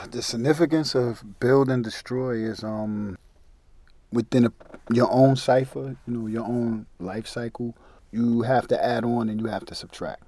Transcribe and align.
The 0.00 0.22
significance 0.22 0.96
of 0.96 1.38
build 1.38 1.70
and 1.70 1.84
destroy 1.84 2.32
is 2.38 2.64
um 2.64 3.16
within 4.12 4.46
a, 4.46 4.52
your 4.92 5.08
own 5.10 5.36
cipher, 5.36 5.96
you 6.06 6.12
know, 6.12 6.26
your 6.26 6.44
own 6.44 6.86
life 6.98 7.26
cycle. 7.28 7.76
You 8.10 8.42
have 8.42 8.66
to 8.68 8.84
add 8.84 9.04
on 9.04 9.28
and 9.28 9.40
you 9.40 9.46
have 9.46 9.64
to 9.66 9.74
subtract. 9.74 10.24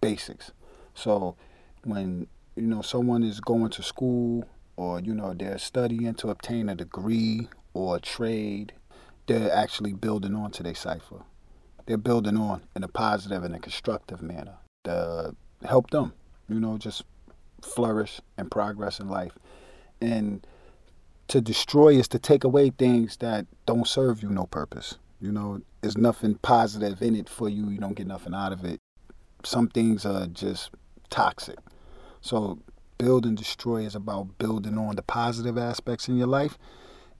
Basics. 0.00 0.52
So 0.94 1.36
when 1.84 2.26
you 2.54 2.66
know 2.66 2.82
someone 2.82 3.22
is 3.22 3.40
going 3.40 3.70
to 3.70 3.82
school 3.82 4.44
or 4.76 5.00
you 5.00 5.14
know 5.14 5.32
they're 5.32 5.58
studying 5.58 6.14
to 6.14 6.28
obtain 6.28 6.68
a 6.68 6.74
degree 6.74 7.48
or 7.72 7.96
a 7.96 8.00
trade, 8.00 8.74
they're 9.26 9.52
actually 9.52 9.94
building 9.94 10.34
on 10.34 10.50
to 10.52 10.62
their 10.62 10.74
cipher. 10.74 11.22
They're 11.86 11.96
building 11.96 12.36
on 12.36 12.62
in 12.76 12.84
a 12.84 12.88
positive 12.88 13.42
and 13.42 13.54
a 13.54 13.58
constructive 13.58 14.20
manner 14.20 14.58
to 14.84 15.34
help 15.64 15.90
them, 15.90 16.12
you 16.48 16.60
know, 16.60 16.78
just 16.78 17.04
flourish 17.64 18.20
and 18.36 18.50
progress 18.50 19.00
in 19.00 19.08
life. 19.08 19.32
And 20.00 20.46
to 21.28 21.40
destroy 21.40 21.90
is 21.90 22.08
to 22.08 22.18
take 22.18 22.44
away 22.44 22.70
things 22.70 23.16
that 23.18 23.46
don't 23.66 23.86
serve 23.86 24.22
you 24.22 24.30
no 24.30 24.46
purpose. 24.46 24.96
You 25.20 25.30
know, 25.30 25.60
there's 25.80 25.98
nothing 25.98 26.36
positive 26.36 27.02
in 27.02 27.14
it 27.14 27.28
for 27.28 27.48
you. 27.48 27.68
You 27.68 27.78
don't 27.78 27.94
get 27.94 28.06
nothing 28.06 28.34
out 28.34 28.52
of 28.52 28.64
it. 28.64 28.80
Some 29.44 29.68
things 29.68 30.04
are 30.04 30.26
just 30.26 30.70
toxic. 31.10 31.58
So, 32.20 32.58
build 32.98 33.24
and 33.24 33.36
destroy 33.36 33.84
is 33.84 33.94
about 33.94 34.38
building 34.38 34.76
on 34.76 34.96
the 34.96 35.02
positive 35.02 35.56
aspects 35.56 36.08
in 36.08 36.16
your 36.16 36.26
life, 36.26 36.58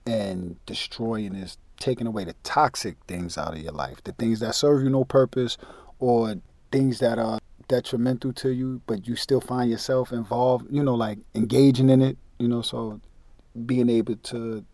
and 0.05 0.57
destroying 0.65 1.35
is 1.35 1.57
taking 1.79 2.05
away 2.05 2.23
the 2.23 2.35
toxic 2.43 2.97
things 3.07 3.37
out 3.37 3.53
of 3.53 3.59
your 3.59 3.71
life, 3.71 4.03
the 4.03 4.11
things 4.11 4.39
that 4.39 4.53
serve 4.55 4.83
you 4.83 4.89
no 4.89 5.03
purpose, 5.03 5.57
or 5.99 6.35
things 6.71 6.99
that 6.99 7.17
are 7.17 7.39
detrimental 7.71 8.33
to 8.33 8.49
you, 8.49 8.81
but 8.85 9.07
you 9.07 9.15
still 9.15 9.39
find 9.39 9.71
yourself 9.71 10.11
involved, 10.11 10.67
you 10.69 10.83
know, 10.83 10.93
like 10.93 11.19
engaging 11.33 11.89
in 11.89 12.01
it, 12.01 12.17
you 12.37 12.47
know, 12.49 12.61
so 12.61 12.99
being 13.65 13.89
able 13.89 14.17
to 14.17 14.65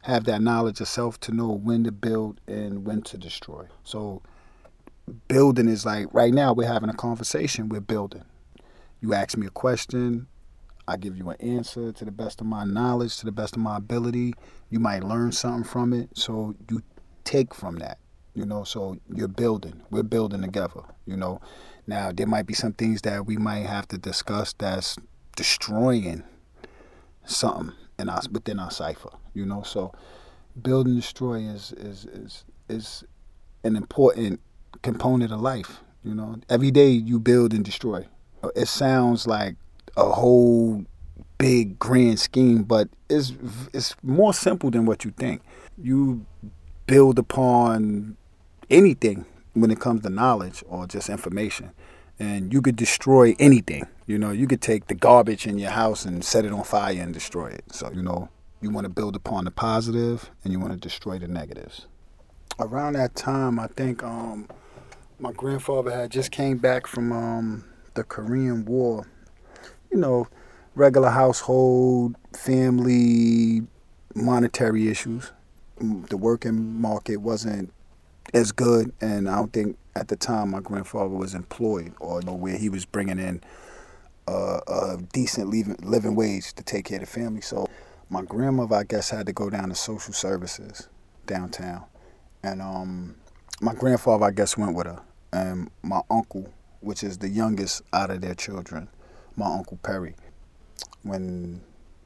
have 0.00 0.24
that 0.24 0.40
knowledge 0.40 0.80
of 0.80 0.88
self 0.88 1.20
to 1.20 1.30
know 1.30 1.50
when 1.50 1.84
to 1.84 1.92
build 1.92 2.40
and 2.48 2.86
when 2.86 3.02
to 3.02 3.18
destroy. 3.18 3.66
So 3.84 4.22
building 5.28 5.68
is 5.68 5.84
like 5.84 6.06
right 6.14 6.32
now 6.32 6.54
we're 6.54 6.72
having 6.72 6.88
a 6.88 6.94
conversation, 6.94 7.68
we're 7.68 7.80
building. 7.80 8.24
You 9.02 9.12
ask 9.12 9.36
me 9.36 9.46
a 9.46 9.50
question, 9.50 10.26
I 10.88 10.96
give 10.96 11.18
you 11.18 11.28
an 11.28 11.40
answer 11.40 11.92
to 11.92 12.04
the 12.04 12.10
best 12.10 12.40
of 12.40 12.46
my 12.46 12.64
knowledge, 12.64 13.18
to 13.18 13.26
the 13.26 13.32
best 13.32 13.56
of 13.56 13.60
my 13.60 13.76
ability. 13.76 14.32
You 14.70 14.80
might 14.80 15.04
learn 15.04 15.32
something 15.32 15.64
from 15.64 15.92
it, 15.92 16.08
so 16.14 16.54
you 16.70 16.82
take 17.24 17.54
from 17.54 17.76
that, 17.76 17.98
you 18.34 18.44
know. 18.44 18.64
So 18.64 18.98
you're 19.14 19.28
building. 19.28 19.82
We're 19.90 20.02
building 20.02 20.42
together, 20.42 20.82
you 21.06 21.16
know. 21.16 21.40
Now, 21.86 22.12
there 22.12 22.26
might 22.26 22.46
be 22.46 22.54
some 22.54 22.72
things 22.72 23.02
that 23.02 23.26
we 23.26 23.36
might 23.36 23.66
have 23.66 23.88
to 23.88 23.98
discuss 23.98 24.52
that's 24.52 24.96
destroying 25.36 26.22
something 27.24 27.74
in 27.98 28.08
us 28.08 28.28
within 28.28 28.58
our 28.58 28.70
cipher, 28.70 29.10
you 29.34 29.44
know. 29.44 29.62
So, 29.62 29.92
build 30.60 30.86
and 30.86 30.96
destroy 30.96 31.40
is 31.40 31.72
is 31.72 32.04
is 32.06 32.44
is 32.68 33.04
an 33.64 33.76
important 33.76 34.40
component 34.82 35.32
of 35.32 35.40
life. 35.40 35.80
You 36.04 36.14
know, 36.14 36.36
every 36.48 36.70
day 36.70 36.88
you 36.88 37.20
build 37.20 37.52
and 37.52 37.64
destroy. 37.64 38.06
It 38.56 38.66
sounds 38.66 39.26
like 39.26 39.54
a 39.96 40.04
whole 40.04 40.84
big 41.38 41.78
grand 41.78 42.18
scheme, 42.18 42.62
but 42.62 42.88
it's 43.08 43.32
it's 43.72 43.94
more 44.02 44.34
simple 44.34 44.70
than 44.70 44.86
what 44.86 45.04
you 45.04 45.12
think. 45.12 45.42
You 45.80 46.26
build 46.86 47.18
upon 47.18 48.16
anything 48.70 49.26
when 49.54 49.70
it 49.70 49.80
comes 49.80 50.02
to 50.02 50.10
knowledge 50.10 50.62
or 50.68 50.86
just 50.86 51.08
information. 51.08 51.72
And 52.18 52.52
you 52.52 52.62
could 52.62 52.76
destroy 52.76 53.34
anything. 53.38 53.86
You 54.06 54.18
know, 54.18 54.30
you 54.30 54.46
could 54.46 54.60
take 54.60 54.86
the 54.86 54.94
garbage 54.94 55.46
in 55.46 55.58
your 55.58 55.70
house 55.70 56.04
and 56.04 56.24
set 56.24 56.44
it 56.44 56.52
on 56.52 56.62
fire 56.64 57.00
and 57.00 57.12
destroy 57.12 57.48
it. 57.48 57.64
So, 57.72 57.90
you 57.92 58.02
know, 58.02 58.28
you 58.60 58.70
want 58.70 58.84
to 58.84 58.88
build 58.90 59.16
upon 59.16 59.44
the 59.44 59.50
positive 59.50 60.30
and 60.44 60.52
you 60.52 60.60
want 60.60 60.72
to 60.72 60.78
destroy 60.78 61.18
the 61.18 61.28
negatives. 61.28 61.86
Around 62.58 62.94
that 62.94 63.14
time, 63.14 63.58
I 63.58 63.66
think 63.66 64.02
um, 64.02 64.48
my 65.18 65.32
grandfather 65.32 65.90
had 65.90 66.10
just 66.10 66.30
came 66.30 66.58
back 66.58 66.86
from 66.86 67.12
um, 67.12 67.64
the 67.94 68.04
Korean 68.04 68.64
War. 68.64 69.06
You 69.90 69.98
know, 69.98 70.28
regular 70.74 71.10
household, 71.10 72.16
family, 72.34 73.62
monetary 74.14 74.88
issues. 74.88 75.32
The 75.78 76.16
working 76.16 76.80
market 76.80 77.16
wasn't 77.16 77.72
as 78.32 78.52
good, 78.52 78.92
and 79.00 79.28
I 79.28 79.36
don't 79.36 79.52
think 79.52 79.76
at 79.94 80.08
the 80.08 80.16
time 80.16 80.50
my 80.50 80.60
grandfather 80.60 81.08
was 81.08 81.34
employed 81.34 81.92
or 82.00 82.20
you 82.20 82.26
know, 82.26 82.34
where 82.34 82.56
he 82.56 82.68
was 82.68 82.84
bringing 82.84 83.18
in 83.18 83.42
uh, 84.26 84.60
a 84.66 84.98
decent 85.12 85.50
living, 85.50 85.76
living 85.82 86.14
wage 86.14 86.54
to 86.54 86.62
take 86.62 86.86
care 86.86 86.98
of 86.98 87.04
the 87.04 87.10
family. 87.10 87.42
So 87.42 87.66
my 88.08 88.22
grandmother, 88.22 88.76
I 88.76 88.84
guess, 88.84 89.10
had 89.10 89.26
to 89.26 89.32
go 89.32 89.50
down 89.50 89.68
to 89.68 89.74
social 89.74 90.14
services 90.14 90.88
downtown, 91.26 91.84
and 92.42 92.60
um, 92.62 93.16
my 93.60 93.74
grandfather, 93.74 94.24
I 94.24 94.30
guess, 94.30 94.56
went 94.56 94.74
with 94.74 94.86
her, 94.86 95.00
and 95.32 95.70
my 95.82 96.00
uncle, 96.10 96.52
which 96.80 97.02
is 97.02 97.18
the 97.18 97.28
youngest 97.28 97.82
out 97.92 98.10
of 98.10 98.20
their 98.20 98.34
children, 98.34 98.88
my 99.36 99.46
uncle 99.46 99.78
Perry, 99.82 100.14
when 101.02 101.60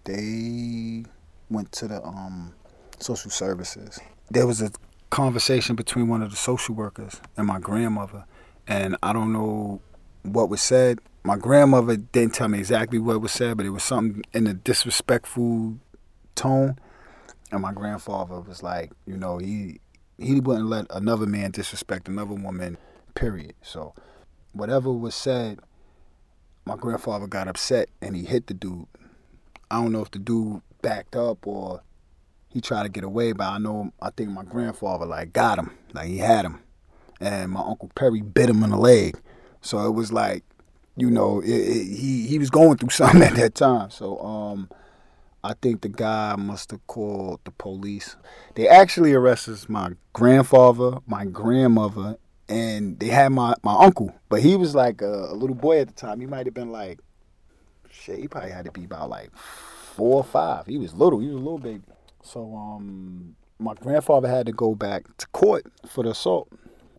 they 0.05 1.05
went 1.51 1.73
to 1.73 1.89
the 1.89 2.03
um, 2.03 2.55
social 2.99 3.31
services, 3.31 3.99
there 4.31 4.47
was 4.47 4.61
a 4.63 4.71
conversation 5.11 5.77
between 5.77 6.09
one 6.09 6.23
of 6.23 6.31
the 6.31 6.37
social 6.37 6.75
workers 6.75 7.21
and 7.37 7.47
my 7.47 7.59
grandmother, 7.59 8.25
and 8.67 8.97
I 9.03 9.13
don't 9.13 9.33
know 9.33 9.81
what 10.23 10.49
was 10.49 10.61
said. 10.61 10.99
My 11.23 11.37
grandmother 11.37 11.97
didn't 11.97 12.35
tell 12.35 12.49
me 12.49 12.59
exactly 12.59 12.99
what 12.99 13.21
was 13.21 13.33
said, 13.33 13.57
but 13.57 13.67
it 13.67 13.71
was 13.71 13.83
something 13.83 14.23
in 14.33 14.47
a 14.47 14.55
disrespectful 14.55 15.79
tone. 16.35 16.79
And 17.51 17.63
my 17.63 17.73
grandfather 17.73 18.41
was 18.41 18.63
like, 18.63 18.93
you 19.07 19.17
know, 19.17 19.39
he 19.39 19.81
he 20.19 20.41
wouldn't 20.41 20.69
let 20.69 20.87
another 20.91 21.27
man 21.27 21.51
disrespect 21.51 22.09
another 22.09 22.35
woman, 22.35 22.79
period. 23.15 23.55
So 23.63 23.95
whatever 24.53 24.91
was 24.93 25.15
said, 25.15 25.61
my 26.65 26.77
grandfather 26.77 27.27
got 27.27 27.49
upset 27.49 27.89
and 28.01 28.17
he 28.17 28.25
hit 28.25 28.47
the 28.47 28.55
dude. 28.55 28.87
I 29.71 29.83
don't 29.83 29.93
know 29.93 30.03
if 30.03 30.11
the 30.11 30.19
dude 30.19 30.63
backed 30.83 31.17
up 31.17 31.47
or 31.47 31.83
he 32.57 32.63
tried 32.63 32.85
to 32.85 32.89
get 32.89 33.05
away, 33.05 33.33
but 33.33 33.45
I 33.45 33.59
know 33.59 33.93
I 34.01 34.09
think 34.09 34.31
my 34.31 34.43
grandfather 34.43 35.05
like 35.05 35.35
got 35.35 35.59
him, 35.59 35.73
like 35.93 36.07
he 36.07 36.17
had 36.17 36.47
him, 36.47 36.61
and 37.21 37.53
my 37.53 37.61
uncle 37.61 37.91
Perry 37.95 38.23
bit 38.23 38.49
him 38.49 38.63
in 38.63 38.71
the 38.71 38.79
leg. 38.79 39.21
So 39.61 39.87
it 39.87 39.91
was 39.91 40.11
like, 40.11 40.43
you 40.97 41.11
know, 41.11 41.41
it, 41.41 41.51
it, 41.51 41.85
he 41.85 42.27
he 42.27 42.39
was 42.39 42.49
going 42.49 42.79
through 42.79 42.89
something 42.93 43.21
at 43.21 43.35
that 43.35 43.55
time. 43.55 43.91
So 43.91 44.19
um, 44.21 44.71
I 45.45 45.53
think 45.61 45.83
the 45.83 45.91
guy 45.91 46.35
must 46.37 46.71
have 46.71 46.87
called 46.87 47.41
the 47.45 47.51
police. 47.51 48.17
They 48.55 48.67
actually 48.67 49.13
arrested 49.13 49.69
my 49.69 49.91
grandfather, 50.15 51.01
my 51.07 51.27
grandmother, 51.27 52.17
and 52.49 52.99
they 52.99 53.09
had 53.09 53.33
my 53.33 53.53
my 53.63 53.75
uncle, 53.75 54.15
but 54.31 54.41
he 54.41 54.57
was 54.57 54.75
like 54.75 55.03
a, 55.03 55.27
a 55.31 55.35
little 55.35 55.57
boy 55.57 55.81
at 55.81 55.89
the 55.89 55.93
time. 55.93 56.21
He 56.21 56.27
might 56.27 56.47
have 56.47 56.55
been 56.55 56.73
like, 56.73 57.01
shit, 57.91 58.19
he 58.19 58.29
probably 58.29 58.53
had 58.53 58.65
to 58.65 58.73
be 58.73 58.85
about 58.85 59.11
like 59.11 59.37
four 59.37 60.17
or 60.17 60.25
five. 60.25 60.67
He 60.67 60.79
was 60.79 60.95
little. 60.95 61.19
He 61.19 61.27
was 61.27 61.37
a 61.37 61.39
little 61.39 61.59
baby. 61.59 61.83
So 62.27 62.57
um, 62.57 63.37
my 63.61 63.75
grandfather 63.75 64.29
had 64.29 64.47
to 64.47 64.53
go 64.53 64.75
back 64.75 65.05
to 65.19 65.27
court 65.29 65.65
for 65.89 66.03
the 66.03 66.11
assault. 66.11 66.49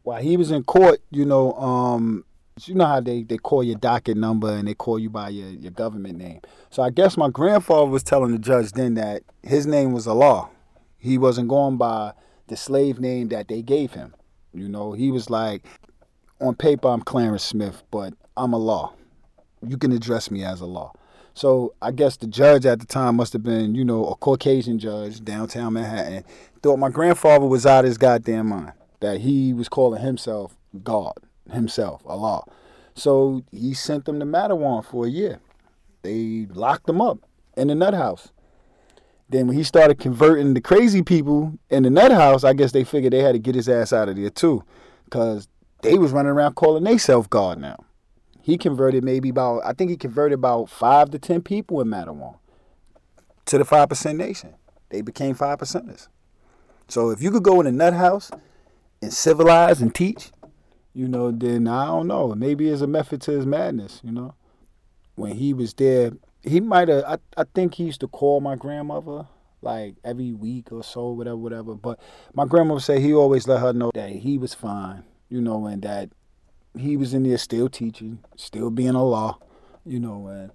While 0.04 0.22
he 0.22 0.38
was 0.38 0.52
in 0.52 0.64
court, 0.64 1.02
you 1.12 1.26
know, 1.26 1.54
um, 1.56 2.24
you 2.64 2.74
know 2.74 2.86
how 2.86 3.02
they, 3.02 3.24
they 3.24 3.38
call 3.38 3.62
your 3.62 3.78
docket 3.78 4.16
number 4.16 4.50
and 4.50 4.68
they 4.68 4.74
call 4.74 4.98
you 4.98 5.10
by 5.10 5.30
your, 5.30 5.50
your 5.50 5.72
government 5.72 6.18
name. 6.18 6.40
So 6.70 6.82
I 6.82 6.92
guess 6.92 7.18
my 7.18 7.30
grandfather 7.30 7.86
was 7.86 8.04
telling 8.04 8.32
the 8.32 8.40
judge 8.40 8.72
then 8.72 8.94
that 8.94 9.24
his 9.44 9.68
name 9.68 9.92
was 9.92 10.08
Allah. 10.08 10.50
He 10.98 11.18
wasn't 11.18 11.50
going 11.50 11.76
by 11.76 12.14
the 12.48 12.56
slave 12.56 13.00
name 13.00 13.28
that 13.28 13.50
they 13.50 13.62
gave 13.62 13.92
him. 13.92 14.16
You 14.54 14.70
know, 14.70 14.94
he 14.94 15.12
was 15.12 15.30
like, 15.30 15.66
on 16.40 16.56
paper, 16.56 16.88
I'm 16.88 17.02
Clarence 17.02 17.44
Smith, 17.44 17.84
but 17.92 18.14
I'm 18.38 18.54
Allah. 18.54 18.94
You 19.68 19.78
can 19.78 19.92
address 19.92 20.32
me 20.32 20.44
as 20.44 20.62
Allah. 20.62 20.92
So 21.38 21.76
I 21.84 21.92
guess 21.92 22.18
the 22.18 22.26
judge 22.26 22.66
at 22.66 22.80
the 22.80 22.88
time 22.88 23.18
must 23.18 23.32
have 23.34 23.44
been, 23.44 23.76
you 23.76 23.86
know, 23.86 24.08
a 24.08 24.16
Caucasian 24.16 24.80
judge 24.80 25.24
downtown 25.24 25.74
Manhattan. 25.74 26.24
Thought 26.64 26.78
my 26.78 26.90
grandfather 26.90 27.46
was 27.46 27.64
out 27.64 27.86
of 27.86 27.90
his 27.90 28.00
goddamn 28.00 28.48
mind 28.48 28.74
that 29.02 29.22
he 29.22 29.54
was 29.54 29.70
calling 29.70 30.02
himself 30.02 30.58
God, 30.84 31.14
himself 31.52 32.02
Allah. 32.08 32.44
So 32.96 33.44
he 33.52 33.76
sent 33.76 34.06
them 34.06 34.20
to 34.20 34.26
Matteawan 34.26 34.84
for 34.84 35.06
a 35.06 35.10
year. 35.12 35.40
They 36.02 36.48
locked 36.50 36.90
him 36.90 37.02
up 37.02 37.20
in 37.56 37.68
the 37.68 37.76
nut 37.76 37.94
house. 37.94 38.30
Then 39.30 39.46
when 39.46 39.56
he 39.56 39.62
started 39.62 40.00
converting 40.00 40.56
the 40.56 40.62
crazy 40.62 41.04
people 41.04 41.54
in 41.70 41.84
the 41.84 41.92
nut 41.92 42.12
house, 42.12 42.44
I 42.44 42.54
guess 42.54 42.72
they 42.72 42.84
figured 42.84 43.14
they 43.14 43.22
had 43.22 43.34
to 43.34 43.40
get 43.40 43.54
his 43.54 43.70
ass 43.70 43.94
out 43.94 44.10
of 44.10 44.16
there 44.16 44.32
too, 44.32 44.64
because 45.06 45.48
they 45.84 46.00
was 46.00 46.12
running 46.12 46.32
around 46.32 46.56
calling 46.56 46.84
themselves 46.84 47.28
God 47.28 47.60
now 47.60 47.78
he 48.48 48.58
converted 48.58 49.04
maybe 49.04 49.28
about 49.28 49.62
I 49.66 49.74
think 49.74 49.90
he 49.90 49.98
converted 49.98 50.40
about 50.40 50.70
five 50.70 51.10
to 51.10 51.20
ten 51.20 51.42
people 51.42 51.82
in 51.82 51.90
Matteawan 51.90 52.38
to 53.44 53.58
the 53.58 53.66
five 53.66 53.90
percent 53.90 54.18
nation. 54.18 54.54
They 54.88 55.02
became 55.02 55.36
five 55.36 55.58
percenters. 55.58 56.08
So 56.88 57.10
if 57.10 57.22
you 57.22 57.30
could 57.30 57.44
go 57.44 57.60
in 57.60 57.68
a 57.68 57.74
nut 57.74 57.94
house 57.94 58.32
and 59.02 59.12
civilize 59.12 59.82
and 59.82 59.94
teach, 59.94 60.32
you 60.94 61.10
know, 61.10 61.30
then 61.30 61.68
I 61.68 61.88
don't 61.88 62.08
know. 62.08 62.34
Maybe 62.36 62.70
it's 62.70 62.80
a 62.80 62.88
method 62.88 63.20
to 63.24 63.32
his 63.32 63.46
madness, 63.46 64.00
you 64.02 64.14
know. 64.14 64.34
When 65.16 65.34
he 65.34 65.54
was 65.54 65.74
there, 65.74 66.14
he 66.42 66.62
might 66.62 66.88
have. 66.88 67.04
I, 67.04 67.18
I 67.36 67.44
think 67.54 67.74
he 67.74 67.84
used 67.84 68.00
to 68.00 68.08
call 68.08 68.40
my 68.40 68.56
grandmother 68.56 69.28
like 69.62 69.96
every 70.06 70.32
week 70.32 70.72
or 70.72 70.86
so, 70.86 71.10
whatever, 71.10 71.36
whatever. 71.36 71.76
But 71.76 72.00
my 72.34 72.46
grandmother 72.46 72.80
said 72.80 73.02
he 73.02 73.14
always 73.14 73.46
let 73.46 73.60
her 73.60 73.74
know 73.74 73.92
that 73.94 74.10
he 74.10 74.38
was 74.38 74.54
fine, 74.54 75.04
you 75.28 75.42
know, 75.42 75.68
and 75.68 75.82
that 75.82 76.12
he 76.80 76.98
was 76.98 77.14
in 77.14 77.24
there 77.24 77.38
still 77.38 77.70
teaching, 77.70 78.20
still 78.36 78.70
being 78.70 78.96
Allah, 78.96 79.38
you 79.86 80.00
know, 80.00 80.28
and 80.28 80.52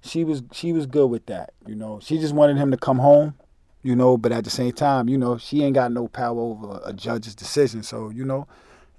she 0.00 0.24
was 0.24 0.42
she 0.52 0.72
was 0.72 0.86
good 0.86 1.06
with 1.06 1.26
that, 1.26 1.52
you 1.66 1.74
know. 1.74 2.00
She 2.00 2.18
just 2.18 2.34
wanted 2.34 2.56
him 2.56 2.70
to 2.70 2.76
come 2.76 2.98
home, 2.98 3.34
you 3.82 3.96
know, 3.96 4.16
but 4.16 4.32
at 4.32 4.44
the 4.44 4.50
same 4.50 4.72
time, 4.72 5.08
you 5.08 5.18
know, 5.18 5.38
she 5.38 5.62
ain't 5.62 5.74
got 5.74 5.92
no 5.92 6.08
power 6.08 6.40
over 6.40 6.80
a 6.84 6.92
judge's 6.92 7.34
decision. 7.34 7.82
So, 7.82 8.10
you 8.10 8.24
know, 8.24 8.46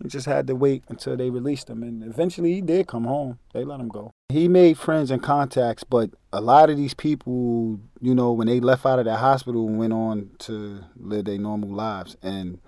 he 0.02 0.08
just 0.08 0.26
had 0.26 0.48
to 0.48 0.56
wait 0.56 0.84
until 0.90 1.16
they 1.16 1.30
released 1.30 1.70
him 1.70 1.84
and 1.84 2.04
eventually 2.04 2.54
he 2.54 2.62
did 2.62 2.88
come 2.88 3.06
home. 3.06 3.40
They 3.54 3.64
let 3.64 3.80
him 3.80 3.90
go. 3.90 4.12
He 4.30 4.48
made 4.48 4.78
friends 4.78 5.12
and 5.12 5.22
contacts, 5.22 5.84
but 5.84 6.10
a 6.32 6.42
lot 6.42 6.70
of 6.70 6.78
these 6.78 6.94
people, 6.94 7.80
you 8.02 8.16
know, 8.16 8.32
when 8.32 8.48
they 8.48 8.60
left 8.60 8.86
out 8.86 9.00
of 9.00 9.06
that 9.06 9.18
hospital 9.18 9.68
went 9.68 9.94
on 9.94 10.32
to 10.40 10.84
live 10.98 11.26
their 11.26 11.38
normal 11.38 11.70
lives 11.70 12.18
and 12.22 12.60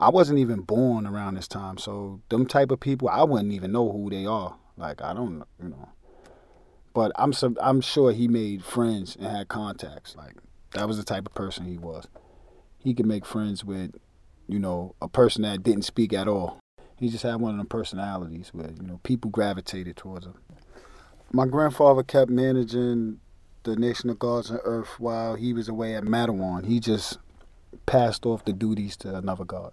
I 0.00 0.10
wasn't 0.10 0.38
even 0.38 0.60
born 0.60 1.06
around 1.06 1.34
this 1.34 1.48
time, 1.48 1.76
so 1.76 2.20
them 2.28 2.46
type 2.46 2.70
of 2.70 2.78
people, 2.78 3.08
I 3.08 3.24
wouldn't 3.24 3.52
even 3.52 3.72
know 3.72 3.90
who 3.90 4.08
they 4.10 4.26
are. 4.26 4.56
Like 4.76 5.02
I 5.02 5.12
don't, 5.12 5.42
you 5.60 5.70
know. 5.70 5.88
But 6.94 7.10
I'm 7.16 7.32
I'm 7.60 7.80
sure 7.80 8.12
he 8.12 8.28
made 8.28 8.64
friends 8.64 9.16
and 9.16 9.26
had 9.26 9.48
contacts. 9.48 10.14
Like 10.14 10.36
that 10.72 10.86
was 10.86 10.98
the 10.98 11.04
type 11.04 11.26
of 11.26 11.34
person 11.34 11.64
he 11.66 11.78
was. 11.78 12.06
He 12.78 12.94
could 12.94 13.06
make 13.06 13.26
friends 13.26 13.64
with, 13.64 13.96
you 14.46 14.60
know, 14.60 14.94
a 15.02 15.08
person 15.08 15.42
that 15.42 15.64
didn't 15.64 15.82
speak 15.82 16.12
at 16.12 16.28
all. 16.28 16.60
He 16.96 17.08
just 17.08 17.24
had 17.24 17.36
one 17.36 17.52
of 17.52 17.58
them 17.58 17.66
personalities 17.66 18.50
where 18.52 18.70
you 18.70 18.86
know 18.86 19.00
people 19.02 19.32
gravitated 19.32 19.96
towards 19.96 20.26
him. 20.26 20.34
My 21.32 21.46
grandfather 21.46 22.04
kept 22.04 22.30
managing 22.30 23.18
the 23.64 23.74
Nation 23.74 24.10
of 24.10 24.20
Gods 24.20 24.48
and 24.48 24.60
Earth 24.62 25.00
while 25.00 25.34
he 25.34 25.52
was 25.52 25.68
away 25.68 25.96
at 25.96 26.04
Matteawan. 26.04 26.66
He 26.66 26.78
just 26.78 27.18
passed 27.84 28.24
off 28.24 28.44
the 28.44 28.52
duties 28.52 28.96
to 28.98 29.14
another 29.14 29.44
guard 29.44 29.72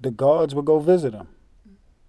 the 0.00 0.10
guards 0.10 0.54
would 0.54 0.64
go 0.64 0.78
visit 0.78 1.14
him. 1.14 1.28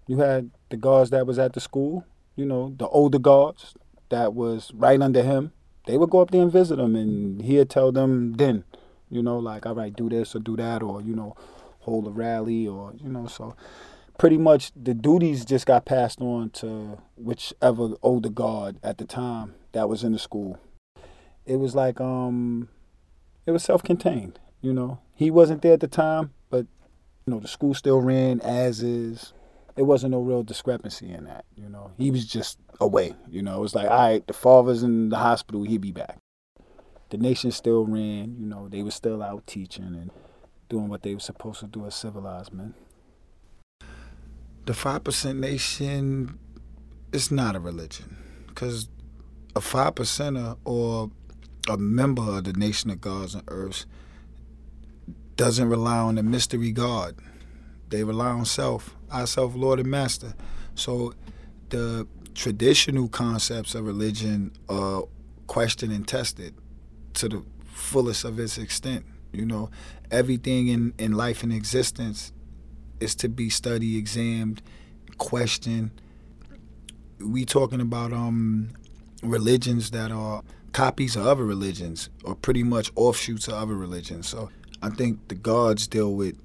You 0.07 0.17
had 0.17 0.51
the 0.69 0.77
guards 0.77 1.09
that 1.11 1.27
was 1.27 1.37
at 1.37 1.53
the 1.53 1.59
school, 1.59 2.05
you 2.35 2.45
know, 2.45 2.73
the 2.77 2.87
older 2.87 3.19
guards 3.19 3.75
that 4.09 4.33
was 4.33 4.71
right 4.73 5.01
under 5.01 5.23
him. 5.23 5.51
They 5.85 5.97
would 5.97 6.09
go 6.09 6.21
up 6.21 6.31
there 6.31 6.41
and 6.41 6.51
visit 6.51 6.79
him, 6.79 6.95
and 6.95 7.41
he'd 7.41 7.69
tell 7.69 7.91
them 7.91 8.33
then, 8.33 8.63
you 9.09 9.23
know, 9.23 9.37
like, 9.39 9.65
all 9.65 9.75
right, 9.75 9.95
do 9.95 10.09
this 10.09 10.35
or 10.35 10.39
do 10.39 10.55
that, 10.57 10.83
or 10.83 11.01
you 11.01 11.15
know, 11.15 11.35
hold 11.79 12.07
a 12.07 12.11
rally, 12.11 12.67
or 12.67 12.93
you 13.01 13.09
know, 13.09 13.27
so 13.27 13.55
pretty 14.17 14.37
much 14.37 14.71
the 14.75 14.93
duties 14.93 15.45
just 15.45 15.65
got 15.65 15.85
passed 15.85 16.21
on 16.21 16.49
to 16.51 16.99
whichever 17.15 17.91
older 18.03 18.29
guard 18.29 18.77
at 18.83 18.97
the 18.97 19.05
time 19.05 19.55
that 19.71 19.87
was 19.87 20.03
in 20.03 20.11
the 20.11 20.19
school. 20.19 20.59
It 21.45 21.55
was 21.55 21.73
like 21.73 21.99
um, 21.99 22.69
it 23.45 23.51
was 23.51 23.63
self-contained, 23.63 24.37
you 24.61 24.73
know. 24.73 24.99
He 25.15 25.31
wasn't 25.31 25.61
there 25.61 25.73
at 25.73 25.79
the 25.79 25.87
time, 25.87 26.33
but 26.49 26.67
you 27.29 27.35
know, 27.35 27.41
the 27.41 27.47
school 27.47 27.75
still 27.75 28.01
ran 28.01 28.41
as 28.41 28.81
is. 28.81 29.33
It 29.75 29.83
wasn't 29.83 30.11
no 30.11 30.19
real 30.19 30.41
discrepancy 30.41 31.11
in 31.11 31.25
that, 31.25 31.45
you 31.55 31.69
know. 31.69 31.91
He 31.95 32.09
was 32.09 32.25
just 32.25 32.57
away, 32.81 33.13
you 33.29 33.43
know. 33.43 33.57
It 33.57 33.61
was 33.61 33.75
like, 33.75 33.87
all 33.87 33.97
right, 33.97 34.25
the 34.25 34.33
father's 34.33 34.81
in 34.81 35.09
the 35.09 35.17
hospital, 35.17 35.63
he'll 35.63 35.79
be 35.79 35.91
back. 35.91 36.17
The 37.11 37.19
nation 37.19 37.51
still 37.51 37.85
ran, 37.85 38.35
you 38.39 38.47
know, 38.47 38.67
they 38.67 38.81
were 38.81 38.89
still 38.89 39.21
out 39.21 39.45
teaching 39.45 39.85
and 39.85 40.09
doing 40.69 40.87
what 40.87 41.03
they 41.03 41.13
were 41.13 41.19
supposed 41.19 41.59
to 41.59 41.67
do 41.67 41.85
as 41.85 41.93
civilized 41.93 42.51
men. 42.51 42.73
The 44.65 44.73
5% 44.73 45.35
nation 45.37 46.39
is 47.11 47.29
not 47.29 47.55
a 47.55 47.59
religion 47.59 48.17
because 48.47 48.89
a 49.55 49.61
5 49.61 49.93
percenter 49.93 50.57
or 50.65 51.11
a 51.69 51.77
member 51.77 52.23
of 52.23 52.45
the 52.45 52.53
nation 52.53 52.89
of 52.89 53.01
gods 53.01 53.35
and 53.35 53.43
earths 53.49 53.85
doesn't 55.39 55.69
rely 55.69 55.99
on 55.99 56.15
the 56.15 56.21
mystery 56.21 56.73
God. 56.73 57.15
They 57.87 58.03
rely 58.03 58.27
on 58.27 58.43
self, 58.43 58.97
our 59.09 59.25
self, 59.25 59.55
Lord 59.55 59.79
and 59.79 59.89
Master. 59.89 60.33
So 60.75 61.13
the 61.69 62.05
traditional 62.35 63.07
concepts 63.07 63.73
of 63.73 63.85
religion 63.85 64.51
are 64.67 65.03
questioned 65.47 65.93
and 65.93 66.05
tested 66.05 66.55
to 67.13 67.29
the 67.29 67.45
fullest 67.63 68.25
of 68.25 68.37
its 68.37 68.57
extent. 68.57 69.05
You 69.31 69.45
know, 69.45 69.69
everything 70.11 70.67
in, 70.67 70.93
in 70.97 71.13
life 71.13 71.41
and 71.41 71.53
existence 71.53 72.33
is 72.99 73.15
to 73.15 73.29
be 73.29 73.49
studied, 73.49 73.97
examined, 73.97 74.61
questioned. 75.19 76.01
We 77.17 77.45
talking 77.45 77.79
about 77.79 78.11
um 78.11 78.71
religions 79.23 79.91
that 79.91 80.11
are 80.11 80.43
copies 80.73 81.15
of 81.15 81.25
other 81.25 81.45
religions 81.45 82.09
or 82.25 82.35
pretty 82.35 82.63
much 82.63 82.91
offshoots 82.97 83.47
of 83.47 83.53
other 83.53 83.75
religions. 83.75 84.27
So 84.27 84.49
I 84.81 84.89
think 84.89 85.27
the 85.27 85.35
gods 85.35 85.87
deal 85.87 86.13
with 86.13 86.37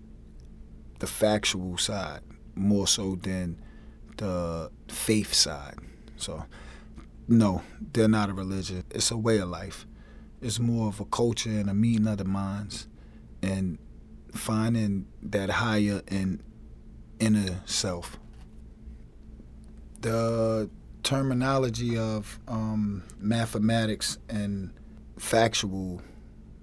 the 0.99 1.07
factual 1.07 1.79
side 1.79 2.21
more 2.55 2.87
so 2.87 3.17
than 3.17 3.61
the 4.17 4.71
faith 4.89 5.33
side. 5.33 5.79
So, 6.17 6.45
no, 7.29 7.63
they're 7.93 8.09
not 8.09 8.31
a 8.31 8.35
religion. 8.35 8.85
It's 8.91 9.11
a 9.11 9.17
way 9.17 9.39
of 9.39 9.49
life. 9.49 9.87
It's 10.41 10.59
more 10.59 10.89
of 10.89 11.01
a 11.01 11.05
culture 11.05 11.51
and 11.51 11.71
a 11.71 11.75
meeting 11.75 12.07
of 12.07 12.19
the 12.19 12.25
minds 12.25 12.87
and 13.43 13.79
finding 14.33 15.07
that 15.23 15.51
higher 15.51 16.03
and 16.09 16.43
inner 17.19 17.61
self. 17.65 18.19
The 20.01 20.69
terminology 21.03 21.97
of 21.97 22.39
um, 22.49 23.05
mathematics 23.19 24.19
and 24.29 24.73
factual 25.19 26.03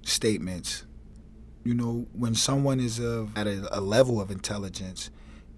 statements 0.04 0.86
you 1.64 1.74
know, 1.74 2.08
when 2.14 2.36
someone 2.36 2.80
is 2.80 3.00
of, 3.00 3.38
at 3.38 3.48
a, 3.48 3.68
a 3.78 3.82
level 3.82 4.20
of 4.20 4.32
intelligence, 4.32 5.10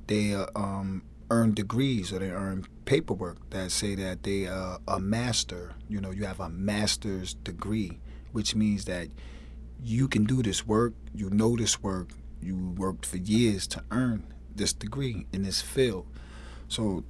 they 0.08 0.34
uh, 0.34 0.46
um, 0.56 1.04
earn 1.30 1.54
degrees 1.54 2.12
or 2.12 2.20
they 2.20 2.30
earn 2.30 2.66
paperwork 2.86 3.50
that 3.52 3.72
say 3.72 3.96
that 3.96 4.24
they 4.24 4.46
are 4.48 4.80
a 4.88 5.00
master. 5.00 5.74
You 5.88 6.02
know, 6.02 6.12
you 6.12 6.26
have 6.26 6.40
a 6.40 6.50
master's 6.50 7.34
degree, 7.34 8.00
which 8.32 8.56
means 8.56 8.86
that 8.86 9.08
you 9.82 10.08
can 10.08 10.26
do 10.26 10.42
this 10.42 10.66
work, 10.66 10.94
you 11.14 11.30
know 11.30 11.56
this 11.56 11.82
work, 11.82 12.10
you 12.42 12.74
worked 12.78 13.06
for 13.06 13.18
years 13.18 13.68
to 13.68 13.84
earn 13.92 14.26
this 14.56 14.74
degree 14.74 15.26
in 15.32 15.44
this 15.44 15.62
field. 15.62 16.06
So 16.68 17.04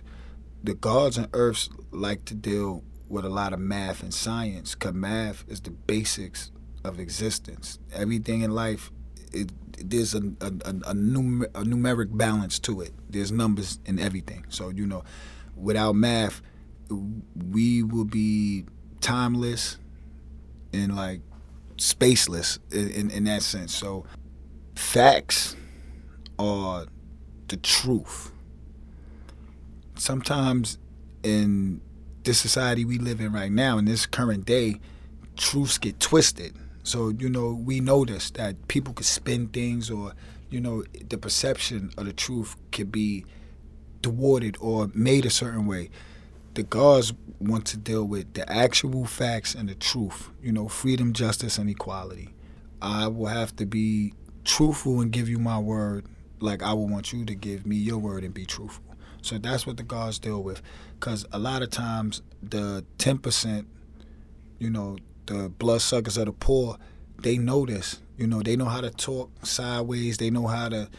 the 0.63 0.73
gods 0.73 1.17
and 1.17 1.27
earths 1.33 1.69
like 1.91 2.25
to 2.25 2.35
deal 2.35 2.83
with 3.09 3.25
a 3.25 3.29
lot 3.29 3.53
of 3.53 3.59
math 3.59 4.01
and 4.01 4.13
science 4.13 4.73
because 4.73 4.93
math 4.93 5.43
is 5.47 5.61
the 5.61 5.71
basics 5.71 6.51
of 6.83 6.99
existence. 6.99 7.79
Everything 7.93 8.41
in 8.41 8.51
life, 8.51 8.91
it, 9.31 9.51
there's 9.77 10.13
a, 10.13 10.19
a, 10.41 10.47
a, 10.47 10.93
numer, 10.93 11.45
a 11.55 11.63
numeric 11.63 12.15
balance 12.15 12.59
to 12.59 12.81
it. 12.81 12.91
There's 13.09 13.31
numbers 13.31 13.79
in 13.85 13.99
everything. 13.99 14.45
So, 14.49 14.69
you 14.69 14.85
know, 14.85 15.03
without 15.55 15.95
math, 15.95 16.41
we 16.89 17.83
will 17.83 18.05
be 18.05 18.65
timeless 19.01 19.77
and 20.73 20.95
like 20.95 21.21
spaceless 21.77 22.59
in, 22.71 22.89
in, 22.91 23.11
in 23.11 23.23
that 23.25 23.41
sense. 23.41 23.73
So, 23.75 24.05
facts 24.75 25.55
are 26.37 26.85
the 27.47 27.57
truth. 27.57 28.31
Sometimes 29.95 30.77
in 31.23 31.81
this 32.23 32.39
society 32.39 32.85
we 32.85 32.97
live 32.97 33.19
in 33.21 33.31
right 33.31 33.51
now, 33.51 33.77
in 33.77 33.85
this 33.85 34.05
current 34.05 34.45
day, 34.45 34.79
truths 35.35 35.77
get 35.77 35.99
twisted 35.99 36.53
so, 36.83 37.09
you 37.09 37.29
know, 37.29 37.53
we 37.53 37.79
notice 37.79 38.29
that 38.31 38.67
people 38.67 38.93
could 38.93 39.05
spin 39.05 39.47
things 39.47 39.89
or, 39.89 40.13
you 40.49 40.59
know, 40.59 40.83
the 41.09 41.17
perception 41.17 41.91
of 41.97 42.05
the 42.05 42.13
truth 42.13 42.55
could 42.71 42.91
be 42.91 43.25
thwarted 44.03 44.57
or 44.59 44.91
made 44.93 45.25
a 45.25 45.29
certain 45.29 45.65
way. 45.65 45.89
The 46.55 46.63
gods 46.63 47.13
want 47.39 47.65
to 47.67 47.77
deal 47.77 48.03
with 48.03 48.33
the 48.33 48.49
actual 48.51 49.05
facts 49.05 49.55
and 49.55 49.69
the 49.69 49.75
truth, 49.75 50.29
you 50.41 50.51
know, 50.51 50.67
freedom, 50.67 51.13
justice, 51.13 51.57
and 51.57 51.69
equality. 51.69 52.29
I 52.81 53.07
will 53.07 53.27
have 53.27 53.55
to 53.55 53.65
be 53.65 54.13
truthful 54.43 54.99
and 54.99 55.09
give 55.09 55.29
you 55.29 55.39
my 55.39 55.57
word 55.57 56.05
like 56.41 56.61
I 56.61 56.73
will 56.73 56.87
want 56.87 57.13
you 57.13 57.23
to 57.25 57.33
give 57.33 57.65
me 57.65 57.77
your 57.77 57.97
word 57.97 58.25
and 58.25 58.33
be 58.33 58.45
truthful. 58.45 58.83
So 59.21 59.37
that's 59.37 59.65
what 59.65 59.77
the 59.77 59.83
gods 59.83 60.19
deal 60.19 60.43
with. 60.43 60.61
Because 60.99 61.25
a 61.31 61.39
lot 61.39 61.61
of 61.61 61.69
times 61.69 62.21
the 62.41 62.83
10%, 62.97 63.65
you 64.59 64.69
know, 64.69 64.97
the 65.25 65.50
bloodsuckers 65.50 66.18
of 66.18 66.25
the 66.25 66.34
poor, 66.34 66.77
they 67.22 67.38
know 67.38 67.65
this. 67.65 68.01
You 68.18 68.27
know, 68.27 68.42
they 68.42 68.56
know 68.56 68.65
how 68.65 68.82
to 68.82 68.89
talk 68.89 69.46
sideways. 69.46 70.18
They 70.18 70.30
know 70.30 70.48
how 70.48 70.70
to, 70.70 70.89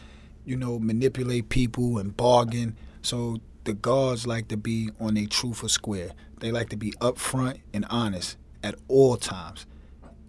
you 0.45 0.57
know, 0.57 0.79
manipulate 0.79 1.49
people 1.49 1.97
and 1.97 2.15
bargain. 2.15 2.75
So 3.01 3.37
the 3.63 3.73
gods 3.73 4.27
like 4.27 4.47
to 4.49 4.57
be 4.57 4.89
on 4.99 5.17
a 5.17 5.25
truth 5.25 5.63
or 5.63 5.69
square. 5.69 6.11
They 6.39 6.51
like 6.51 6.69
to 6.69 6.77
be 6.77 6.91
upfront 6.93 7.61
and 7.73 7.85
honest 7.89 8.37
at 8.63 8.75
all 8.87 9.17
times, 9.17 9.65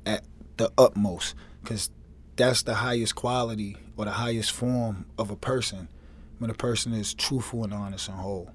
at 0.04 0.24
the 0.56 0.70
utmost, 0.78 1.34
because 1.62 1.90
that's 2.36 2.62
the 2.62 2.74
highest 2.74 3.14
quality 3.14 3.76
or 3.96 4.04
the 4.04 4.12
highest 4.12 4.52
form 4.52 5.06
of 5.18 5.30
a 5.30 5.36
person 5.36 5.88
when 6.38 6.50
a 6.50 6.54
person 6.54 6.92
is 6.92 7.14
truthful 7.14 7.64
and 7.64 7.72
honest 7.72 8.08
and 8.08 8.18
whole. 8.18 8.50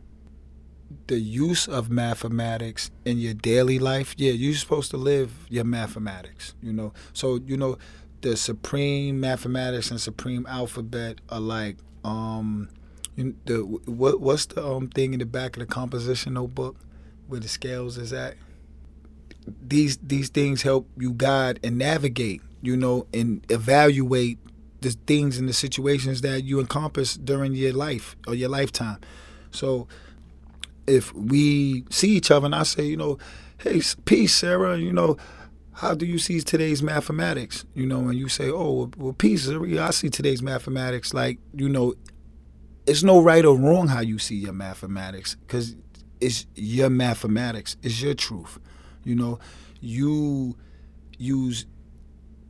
The 1.08 1.20
use 1.20 1.68
of 1.68 1.90
mathematics 1.90 2.92
in 3.06 3.18
your 3.18 3.34
daily 3.34 3.80
life, 3.80 4.16
yeah, 4.18 4.32
you're 4.32 4.56
supposed 4.56 4.92
to 4.92 4.98
live 4.98 5.32
your 5.50 5.64
mathematics, 5.64 6.56
you 6.62 6.74
know. 6.74 6.94
So, 7.14 7.40
you 7.46 7.58
know, 7.58 7.78
the 8.22 8.38
supreme 8.38 9.20
mathematics 9.20 9.90
and 9.90 10.00
supreme 10.00 10.46
alphabet 10.48 11.20
are 11.30 11.40
like 11.40 11.78
um 12.04 12.70
the 13.18 13.60
what 13.86 14.22
what's 14.22 14.46
the 14.48 14.66
um 14.66 14.88
thing 14.88 15.14
in 15.14 15.20
the 15.20 15.26
back 15.26 15.58
of 15.58 15.62
the 15.62 15.66
composition 15.66 16.34
notebook 16.34 16.76
where 17.28 17.40
the 17.40 17.48
scales 17.48 17.98
is 17.98 18.14
at? 18.14 18.36
These 19.62 19.98
these 19.98 20.30
things 20.30 20.62
help 20.62 20.88
you 20.98 21.14
guide 21.14 21.60
and 21.64 21.78
navigate, 21.78 22.42
you 22.62 22.78
know, 22.78 23.08
and 23.14 23.46
evaluate 23.50 24.38
the 24.82 24.92
things 25.06 25.38
and 25.38 25.48
the 25.48 25.54
situations 25.54 26.22
that 26.22 26.44
you 26.44 26.60
encompass 26.60 27.16
during 27.16 27.54
your 27.54 27.74
life 27.74 28.16
or 28.28 28.34
your 28.34 28.50
lifetime. 28.50 29.00
So 29.52 29.88
if 30.88 31.14
we 31.14 31.86
see 31.90 32.10
each 32.10 32.32
other 32.32 32.46
and 32.46 32.56
I 32.56 32.64
say, 32.64 32.86
you 32.86 32.98
know, 32.98 33.18
hey, 33.60 33.82
peace, 34.06 34.34
Sarah, 34.36 34.78
you 34.78 34.92
know, 34.92 35.18
how 35.74 35.94
do 35.94 36.06
you 36.06 36.18
see 36.18 36.42
today's 36.42 36.84
mathematics? 36.84 37.66
You 37.74 37.86
know, 37.86 38.10
and 38.10 38.16
you 38.18 38.28
say, 38.28 38.50
oh, 38.50 38.92
well, 38.98 39.14
peace, 39.14 39.46
Sarah, 39.46 39.88
I 39.88 39.92
see 39.92 40.10
today's 40.10 40.42
mathematics. 40.42 41.14
Like, 41.14 41.40
you 41.54 41.70
know, 41.70 41.94
it's 42.86 43.04
no 43.04 43.22
right 43.22 43.46
or 43.46 43.58
wrong 43.58 43.88
how 43.88 44.02
you 44.02 44.20
see 44.20 44.36
your 44.36 44.54
mathematics 44.54 45.36
because 45.36 45.76
it's 46.20 46.46
your 46.56 46.90
mathematics, 46.90 47.78
it's 47.82 48.02
your 48.02 48.14
truth. 48.14 48.60
You 49.04 49.16
know, 49.16 49.40
you 49.80 50.56
use 51.18 51.66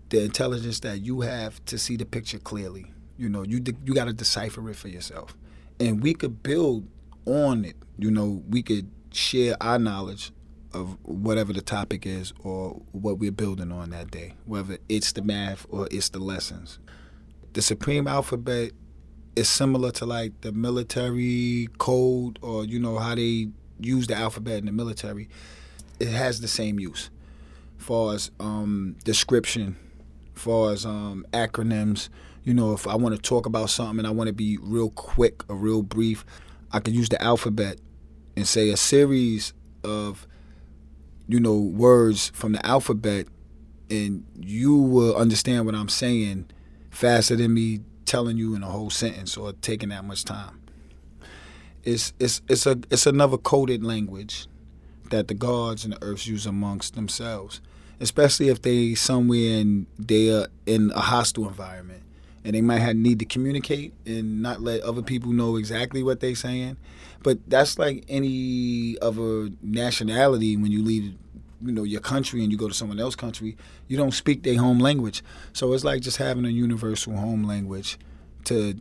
the 0.09 0.23
intelligence 0.23 0.81
that 0.81 0.99
you 0.99 1.21
have 1.21 1.63
to 1.65 1.77
see 1.77 1.95
the 1.95 2.05
picture 2.05 2.39
clearly. 2.39 2.91
You 3.17 3.29
know, 3.29 3.43
you 3.43 3.63
you 3.85 3.93
got 3.93 4.05
to 4.05 4.13
decipher 4.13 4.69
it 4.69 4.75
for 4.75 4.87
yourself, 4.87 5.35
and 5.79 6.01
we 6.01 6.13
could 6.13 6.43
build 6.43 6.87
on 7.25 7.65
it. 7.65 7.75
You 7.97 8.11
know, 8.11 8.43
we 8.49 8.63
could 8.63 8.89
share 9.11 9.55
our 9.61 9.77
knowledge 9.77 10.31
of 10.73 10.97
whatever 11.03 11.53
the 11.53 11.61
topic 11.61 12.05
is 12.05 12.33
or 12.43 12.81
what 12.91 13.17
we're 13.17 13.31
building 13.31 13.71
on 13.71 13.89
that 13.89 14.11
day, 14.11 14.33
whether 14.45 14.77
it's 14.87 15.11
the 15.11 15.21
math 15.21 15.65
or 15.69 15.87
it's 15.91 16.09
the 16.09 16.19
lessons. 16.19 16.79
The 17.53 17.61
supreme 17.61 18.07
alphabet 18.07 18.71
is 19.35 19.49
similar 19.49 19.91
to 19.91 20.05
like 20.05 20.39
the 20.41 20.51
military 20.51 21.67
code 21.77 22.39
or 22.41 22.65
you 22.65 22.79
know 22.79 22.97
how 22.97 23.15
they 23.15 23.49
use 23.79 24.07
the 24.07 24.15
alphabet 24.15 24.59
in 24.59 24.65
the 24.65 24.71
military. 24.71 25.27
It 25.99 26.09
has 26.09 26.41
the 26.41 26.47
same 26.47 26.79
use, 26.79 27.09
far 27.77 28.13
as 28.13 28.31
um, 28.39 28.95
description, 29.03 29.75
far 30.33 30.71
as 30.71 30.85
um, 30.85 31.25
acronyms. 31.33 32.09
You 32.43 32.53
know, 32.53 32.73
if 32.73 32.87
I 32.87 32.95
want 32.95 33.15
to 33.15 33.21
talk 33.21 33.45
about 33.45 33.69
something 33.69 33.99
and 33.99 34.07
I 34.07 34.11
want 34.11 34.27
to 34.27 34.33
be 34.33 34.57
real 34.61 34.89
quick 34.89 35.43
or 35.49 35.55
real 35.55 35.83
brief, 35.83 36.25
I 36.73 36.79
can 36.79 36.93
use 36.93 37.09
the 37.09 37.21
alphabet 37.21 37.79
and 38.35 38.47
say 38.47 38.69
a 38.69 38.77
series 38.77 39.53
of 39.83 40.27
you 41.27 41.39
know 41.39 41.57
words 41.57 42.29
from 42.33 42.53
the 42.53 42.65
alphabet 42.65 43.27
and 43.89 44.25
you 44.39 44.75
will 44.75 45.15
understand 45.15 45.65
what 45.65 45.75
I'm 45.75 45.89
saying 45.89 46.49
faster 46.89 47.35
than 47.35 47.53
me 47.53 47.81
telling 48.05 48.37
you 48.37 48.55
in 48.55 48.63
a 48.63 48.67
whole 48.67 48.89
sentence 48.89 49.37
or 49.37 49.53
taking 49.53 49.89
that 49.89 50.05
much 50.05 50.23
time. 50.23 50.61
It's 51.83 52.13
it's 52.19 52.41
it's 52.47 52.65
a 52.65 52.79
it's 52.89 53.05
another 53.05 53.37
coded 53.37 53.83
language 53.83 54.47
that 55.09 55.27
the 55.27 55.33
gods 55.33 55.83
and 55.83 55.93
the 55.93 56.01
earths 56.01 56.27
use 56.27 56.45
amongst 56.45 56.95
themselves, 56.95 57.59
especially 57.99 58.47
if 58.47 58.61
they 58.61 58.95
somewhere 58.95 59.59
in 59.59 59.87
they 59.97 60.29
are 60.29 60.47
in 60.65 60.91
a 60.91 61.01
hostile 61.01 61.47
environment 61.47 62.03
and 62.43 62.55
they 62.55 62.61
might 62.61 62.79
have 62.79 62.95
need 62.95 63.19
to 63.19 63.25
communicate 63.25 63.93
and 64.05 64.41
not 64.41 64.61
let 64.61 64.81
other 64.81 65.01
people 65.01 65.31
know 65.31 65.55
exactly 65.57 66.03
what 66.03 66.19
they're 66.19 66.35
saying. 66.35 66.77
But 67.23 67.37
that's 67.47 67.77
like 67.77 68.03
any 68.07 68.97
other 69.01 69.49
nationality 69.61 70.57
when 70.57 70.71
you 70.71 70.83
leave 70.83 71.15
you 71.63 71.71
know 71.71 71.83
your 71.83 72.01
country 72.01 72.41
and 72.41 72.51
you 72.51 72.57
go 72.57 72.67
to 72.67 72.73
someone 72.73 72.99
else's 72.99 73.15
country, 73.15 73.55
you 73.87 73.97
don't 73.97 74.13
speak 74.13 74.43
their 74.43 74.57
home 74.57 74.79
language. 74.79 75.23
So 75.53 75.73
it's 75.73 75.83
like 75.83 76.01
just 76.01 76.17
having 76.17 76.45
a 76.45 76.49
universal 76.49 77.15
home 77.15 77.43
language 77.43 77.99
to 78.45 78.79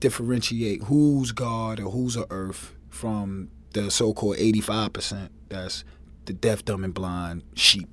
differentiate 0.00 0.84
who's 0.84 1.32
God 1.32 1.80
or 1.80 1.90
who's 1.90 2.16
a 2.16 2.26
earth 2.30 2.74
from 2.90 3.48
the 3.72 3.90
so-called 3.90 4.36
85% 4.36 5.28
that's 5.48 5.84
the 6.26 6.32
deaf, 6.32 6.64
dumb, 6.64 6.84
and 6.84 6.94
blind 6.94 7.42
sheep. 7.54 7.88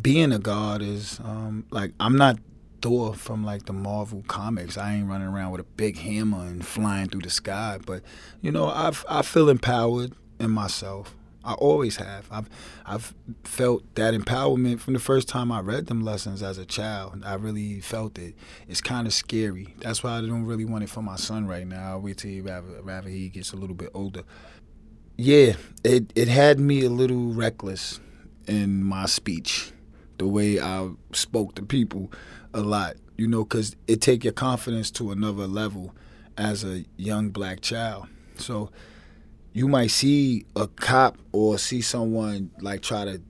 Being 0.00 0.32
a 0.32 0.38
god 0.38 0.82
is 0.82 1.20
um, 1.20 1.66
like 1.70 1.92
I'm 2.00 2.16
not 2.16 2.38
Thor 2.82 3.14
from 3.14 3.44
like 3.44 3.66
the 3.66 3.72
Marvel 3.72 4.24
comics. 4.28 4.76
I 4.76 4.94
ain't 4.94 5.08
running 5.08 5.28
around 5.28 5.52
with 5.52 5.60
a 5.60 5.64
big 5.64 5.98
hammer 5.98 6.44
and 6.44 6.66
flying 6.66 7.08
through 7.08 7.22
the 7.22 7.30
sky, 7.30 7.78
but 7.84 8.02
you 8.40 8.50
know, 8.50 8.68
I've 8.68 9.04
I 9.08 9.22
feel 9.22 9.48
empowered 9.48 10.12
in 10.38 10.50
myself. 10.50 11.14
I 11.44 11.54
always 11.54 11.96
have. 11.96 12.28
I've 12.30 12.48
I've 12.84 13.14
felt 13.44 13.94
that 13.94 14.14
empowerment 14.14 14.80
from 14.80 14.94
the 14.94 15.00
first 15.00 15.28
time 15.28 15.50
I 15.50 15.60
read 15.60 15.86
them 15.86 16.02
lessons 16.02 16.42
as 16.42 16.58
a 16.58 16.64
child. 16.64 17.22
I 17.24 17.34
really 17.34 17.80
felt 17.80 18.18
it. 18.18 18.34
It's 18.68 18.80
kind 18.80 19.06
of 19.06 19.12
scary. 19.12 19.74
That's 19.78 20.02
why 20.04 20.18
I 20.18 20.20
don't 20.20 20.44
really 20.44 20.64
want 20.64 20.84
it 20.84 20.90
for 20.90 21.02
my 21.02 21.16
son 21.16 21.46
right 21.46 21.66
now. 21.66 21.92
I'll 21.92 22.00
wait 22.00 22.18
till 22.18 22.30
he 22.30 22.40
rather, 22.40 22.82
rather 22.82 23.08
he 23.08 23.28
gets 23.28 23.52
a 23.52 23.56
little 23.56 23.74
bit 23.74 23.90
older. 23.94 24.22
Yeah, 25.16 25.54
it 25.84 26.12
it 26.14 26.28
had 26.28 26.60
me 26.60 26.84
a 26.84 26.90
little 26.90 27.32
reckless 27.32 28.00
in 28.46 28.82
my 28.84 29.06
speech, 29.06 29.71
the 30.22 30.28
way 30.28 30.60
I 30.60 30.88
spoke 31.12 31.56
to 31.56 31.62
people 31.64 32.12
a 32.54 32.60
lot, 32.60 32.94
you 33.16 33.26
know, 33.26 33.42
because 33.42 33.74
it 33.88 34.00
take 34.00 34.22
your 34.22 34.32
confidence 34.32 34.88
to 34.92 35.10
another 35.10 35.48
level 35.48 35.96
as 36.38 36.62
a 36.62 36.84
young 36.96 37.30
black 37.30 37.60
child. 37.60 38.06
So 38.36 38.70
you 39.52 39.66
might 39.66 39.90
see 39.90 40.46
a 40.54 40.68
cop 40.68 41.18
or 41.32 41.58
see 41.58 41.80
someone 41.80 42.52
like 42.60 42.82
try 42.82 43.04
to, 43.04 43.20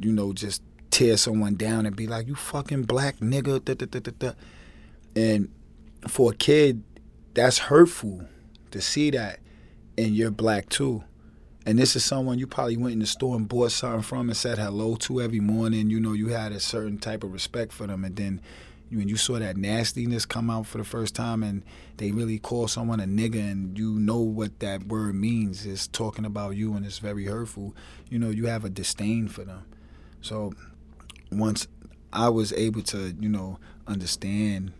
you 0.00 0.12
know, 0.12 0.32
just 0.32 0.62
tear 0.90 1.18
someone 1.18 1.56
down 1.56 1.84
and 1.84 1.94
be 1.94 2.06
like, 2.06 2.26
"You 2.26 2.34
fucking 2.34 2.84
black 2.84 3.18
nigga," 3.18 3.62
da, 3.62 3.74
da, 3.74 3.84
da, 3.84 4.00
da, 4.00 4.12
da. 4.18 4.32
and 5.14 5.50
for 6.08 6.32
a 6.32 6.34
kid, 6.34 6.82
that's 7.34 7.58
hurtful 7.58 8.26
to 8.70 8.80
see 8.80 9.10
that, 9.10 9.40
and 9.98 10.16
you're 10.16 10.30
black 10.30 10.70
too. 10.70 11.04
And 11.66 11.78
this 11.78 11.94
is 11.94 12.04
someone 12.04 12.38
you 12.38 12.46
probably 12.46 12.76
went 12.76 12.94
in 12.94 12.98
the 13.00 13.06
store 13.06 13.36
and 13.36 13.48
bought 13.48 13.72
something 13.72 14.02
from 14.02 14.28
and 14.28 14.36
said 14.36 14.58
hello 14.58 14.96
to 14.96 15.20
every 15.20 15.40
morning. 15.40 15.90
You 15.90 16.00
know, 16.00 16.12
you 16.12 16.28
had 16.28 16.52
a 16.52 16.60
certain 16.60 16.98
type 16.98 17.22
of 17.22 17.32
respect 17.32 17.72
for 17.72 17.86
them. 17.86 18.04
And 18.04 18.16
then 18.16 18.40
when 18.90 19.08
you 19.08 19.16
saw 19.16 19.38
that 19.38 19.56
nastiness 19.56 20.24
come 20.24 20.50
out 20.50 20.66
for 20.66 20.78
the 20.78 20.84
first 20.84 21.14
time 21.14 21.42
and 21.42 21.62
they 21.98 22.10
really 22.12 22.38
call 22.38 22.66
someone 22.66 22.98
a 22.98 23.04
nigga 23.04 23.52
and 23.52 23.78
you 23.78 23.92
know 23.92 24.18
what 24.20 24.58
that 24.60 24.84
word 24.84 25.14
means 25.14 25.64
It's 25.66 25.86
talking 25.86 26.24
about 26.24 26.56
you 26.56 26.74
and 26.74 26.84
it's 26.84 26.98
very 26.98 27.26
hurtful, 27.26 27.76
you 28.08 28.18
know, 28.18 28.30
you 28.30 28.46
have 28.46 28.64
a 28.64 28.70
disdain 28.70 29.28
for 29.28 29.44
them. 29.44 29.64
So 30.22 30.52
once 31.30 31.68
I 32.12 32.30
was 32.30 32.52
able 32.54 32.82
to, 32.82 33.14
you 33.20 33.28
know, 33.28 33.58
understand 33.86 34.72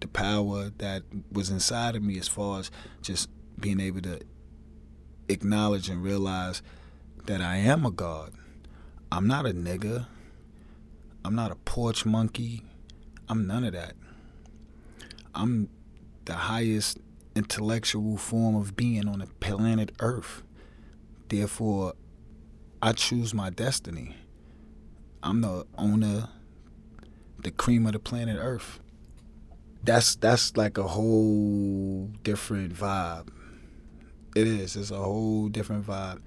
the 0.00 0.08
power 0.08 0.70
that 0.78 1.02
was 1.32 1.50
inside 1.50 1.96
of 1.96 2.02
me 2.02 2.18
as 2.18 2.28
far 2.28 2.60
as 2.60 2.70
just 3.02 3.30
being 3.58 3.80
able 3.80 4.02
to 4.02 4.20
acknowledge 5.28 5.88
and 5.88 6.02
realize 6.02 6.62
that 7.26 7.40
I 7.40 7.56
am 7.56 7.86
a 7.86 7.90
God. 7.90 8.32
I'm 9.10 9.26
not 9.26 9.46
a 9.46 9.50
nigga. 9.50 10.06
I'm 11.24 11.34
not 11.34 11.50
a 11.50 11.56
porch 11.56 12.04
monkey. 12.04 12.62
I'm 13.28 13.46
none 13.46 13.64
of 13.64 13.72
that. 13.72 13.94
I'm 15.34 15.68
the 16.26 16.34
highest 16.34 16.98
intellectual 17.34 18.16
form 18.16 18.54
of 18.54 18.76
being 18.76 19.08
on 19.08 19.20
the 19.20 19.26
planet 19.40 19.92
Earth. 20.00 20.42
Therefore, 21.28 21.94
I 22.82 22.92
choose 22.92 23.32
my 23.32 23.50
destiny. 23.50 24.16
I'm 25.22 25.40
the 25.40 25.66
owner, 25.78 26.28
the 27.42 27.50
cream 27.50 27.86
of 27.86 27.92
the 27.92 27.98
planet 27.98 28.36
Earth. 28.38 28.80
That's 29.82 30.16
that's 30.16 30.56
like 30.56 30.78
a 30.78 30.88
whole 30.88 32.10
different 32.22 32.74
vibe 32.74 33.28
it 34.34 34.46
is. 34.46 34.76
It's 34.76 34.90
a 34.90 34.96
whole 34.96 35.48
different 35.48 35.86
vibe. 35.86 36.20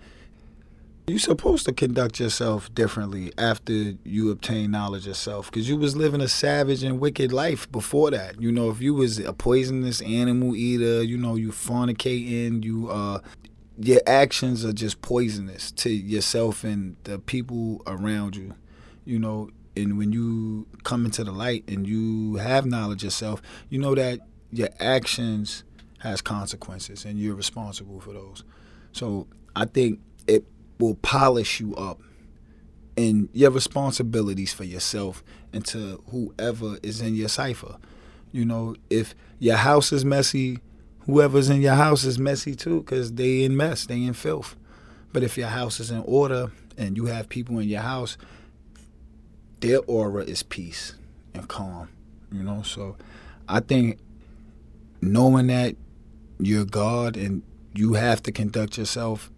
You're 1.07 1.19
supposed 1.19 1.65
to 1.67 1.71
conduct 1.71 2.19
yourself 2.19 2.73
differently 2.75 3.31
after 3.37 3.93
you 4.03 4.29
obtain 4.29 4.71
knowledge 4.71 5.07
of 5.07 5.15
self, 5.15 5.49
because 5.49 5.69
you 5.69 5.77
was 5.77 5.95
living 5.95 6.19
a 6.19 6.27
savage 6.27 6.83
and 6.83 6.99
wicked 6.99 7.31
life 7.31 7.71
before 7.71 8.11
that. 8.11 8.41
You 8.41 8.51
know, 8.51 8.69
if 8.69 8.81
you 8.81 8.93
was 8.93 9.17
a 9.17 9.31
poisonous 9.31 10.01
animal 10.01 10.53
eater, 10.53 11.01
you 11.01 11.17
know, 11.17 11.35
you 11.35 11.51
fornicating, 11.51 12.65
you 12.65 12.89
uh, 12.89 13.19
your 13.79 14.01
actions 14.05 14.65
are 14.65 14.73
just 14.73 15.01
poisonous 15.01 15.71
to 15.71 15.89
yourself 15.89 16.65
and 16.65 16.97
the 17.05 17.19
people 17.19 17.81
around 17.87 18.35
you. 18.35 18.55
You 19.05 19.19
know, 19.19 19.49
and 19.77 19.97
when 19.97 20.11
you 20.11 20.67
come 20.83 21.05
into 21.05 21.23
the 21.23 21.31
light 21.31 21.63
and 21.69 21.87
you 21.87 22.35
have 22.35 22.65
knowledge 22.65 23.05
of 23.05 23.13
self, 23.13 23.41
you 23.69 23.79
know 23.79 23.95
that 23.95 24.19
your 24.51 24.69
actions 24.79 25.63
has 25.99 26.21
consequences 26.21 27.05
and 27.05 27.17
you're 27.19 27.35
responsible 27.35 27.99
for 27.99 28.13
those. 28.13 28.43
So 28.91 29.27
I 29.55 29.65
think 29.65 29.99
it 30.27 30.45
will 30.79 30.95
polish 30.95 31.59
you 31.59 31.75
up 31.75 31.99
in 32.95 33.29
your 33.33 33.51
responsibilities 33.51 34.53
for 34.53 34.63
yourself 34.63 35.23
and 35.53 35.65
to 35.67 36.01
whoever 36.09 36.77
is 36.83 37.01
in 37.01 37.15
your 37.15 37.29
cipher. 37.29 37.77
You 38.31 38.45
know, 38.45 38.75
if 38.89 39.15
your 39.39 39.57
house 39.57 39.91
is 39.91 40.03
messy, 40.03 40.59
whoever's 41.05 41.49
in 41.49 41.61
your 41.61 41.75
house 41.75 42.03
is 42.03 42.19
messy 42.19 42.55
too, 42.55 42.83
cause 42.83 43.13
they 43.13 43.43
in 43.43 43.55
mess, 43.55 43.85
they 43.85 44.03
in 44.03 44.13
filth. 44.13 44.55
But 45.13 45.23
if 45.23 45.37
your 45.37 45.47
house 45.47 45.79
is 45.79 45.89
in 45.89 46.03
order 46.05 46.51
and 46.77 46.97
you 46.97 47.05
have 47.05 47.29
people 47.29 47.59
in 47.59 47.69
your 47.69 47.81
house, 47.81 48.17
their 49.61 49.79
aura 49.87 50.23
is 50.23 50.43
peace 50.43 50.95
and 51.33 51.47
calm. 51.47 51.89
You 52.31 52.43
know, 52.43 52.61
so 52.61 52.97
I 53.47 53.61
think 53.61 53.99
knowing 55.01 55.47
that 55.47 55.75
you're 56.39 56.65
God 56.65 57.17
and 57.17 57.43
you 57.73 57.93
have 57.93 58.23
to 58.23 58.31
conduct 58.31 58.77
yourself 58.77 59.31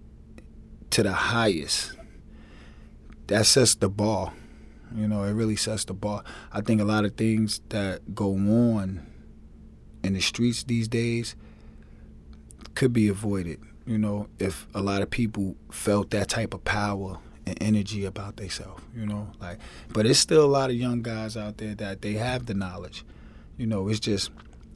to 0.92 1.04
the 1.04 1.14
highest, 1.14 1.94
that 3.28 3.46
sets 3.46 3.76
the 3.76 3.90
bar. 3.90 4.34
You 4.96 5.08
know, 5.08 5.24
it 5.24 5.34
really 5.34 5.56
sets 5.56 5.86
the 5.86 5.94
bar. 5.94 6.24
I 6.52 6.62
think 6.62 6.82
a 6.82 6.86
lot 6.86 7.06
of 7.06 7.16
things 7.16 7.62
that 7.70 8.16
go 8.16 8.34
on 8.34 9.06
in 10.04 10.14
the 10.14 10.22
streets 10.22 10.64
these 10.64 10.88
days 10.88 11.36
could 12.74 12.94
be 12.94 13.08
avoided. 13.08 13.60
You 13.86 13.98
know, 13.98 14.28
if 14.40 14.68
a 14.74 14.82
lot 14.82 15.02
of 15.02 15.10
people 15.10 15.56
felt 15.72 16.12
that 16.12 16.30
type 16.30 16.54
of 16.54 16.64
power 16.64 17.18
and 17.46 17.58
energy 17.62 18.06
about 18.06 18.38
themselves, 18.38 18.84
you 18.96 19.06
know, 19.06 19.32
like, 19.40 19.60
but 19.90 20.06
it's 20.06 20.20
still 20.20 20.46
a 20.46 20.48
lot 20.48 20.70
of 20.70 20.76
young 20.76 21.02
guys 21.02 21.36
out 21.36 21.58
there 21.58 21.76
that 21.76 22.02
they 22.02 22.14
have 22.14 22.46
the 22.46 22.54
knowledge. 22.54 23.04
You 23.58 23.68
know, 23.68 23.90
it's 23.90 24.00
just 24.00 24.32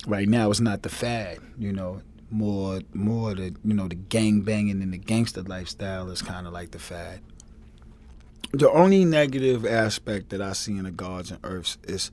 right 0.07 0.27
now 0.27 0.51
it's 0.51 0.59
not 0.59 0.83
the 0.83 0.89
fad. 0.89 1.39
You 1.57 1.73
know, 1.73 2.01
more 2.33 2.81
more 2.93 3.35
the 3.35 3.55
you 3.63 3.73
know 3.73 3.87
the 3.87 3.95
gang 3.95 4.41
banging 4.41 4.81
and 4.81 4.91
the 4.91 4.97
gangster 4.97 5.43
lifestyle 5.43 6.09
is 6.09 6.21
kind 6.21 6.47
of 6.47 6.53
like 6.53 6.71
the 6.71 6.79
fad. 6.79 7.21
The 8.51 8.69
only 8.71 9.05
negative 9.05 9.65
aspect 9.65 10.29
that 10.29 10.41
I 10.41 10.53
see 10.53 10.77
in 10.77 10.83
the 10.83 10.91
gods 10.91 11.31
and 11.31 11.39
earths 11.43 11.77
is 11.83 12.11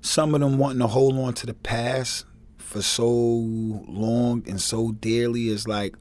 some 0.00 0.34
of 0.34 0.40
them 0.40 0.58
wanting 0.58 0.80
to 0.80 0.86
hold 0.86 1.16
on 1.18 1.34
to 1.34 1.46
the 1.46 1.54
past 1.54 2.26
for 2.58 2.82
so 2.82 3.08
long 3.08 4.44
and 4.46 4.60
so 4.60 4.92
dearly 4.92 5.48
is 5.48 5.66
like 5.66 5.94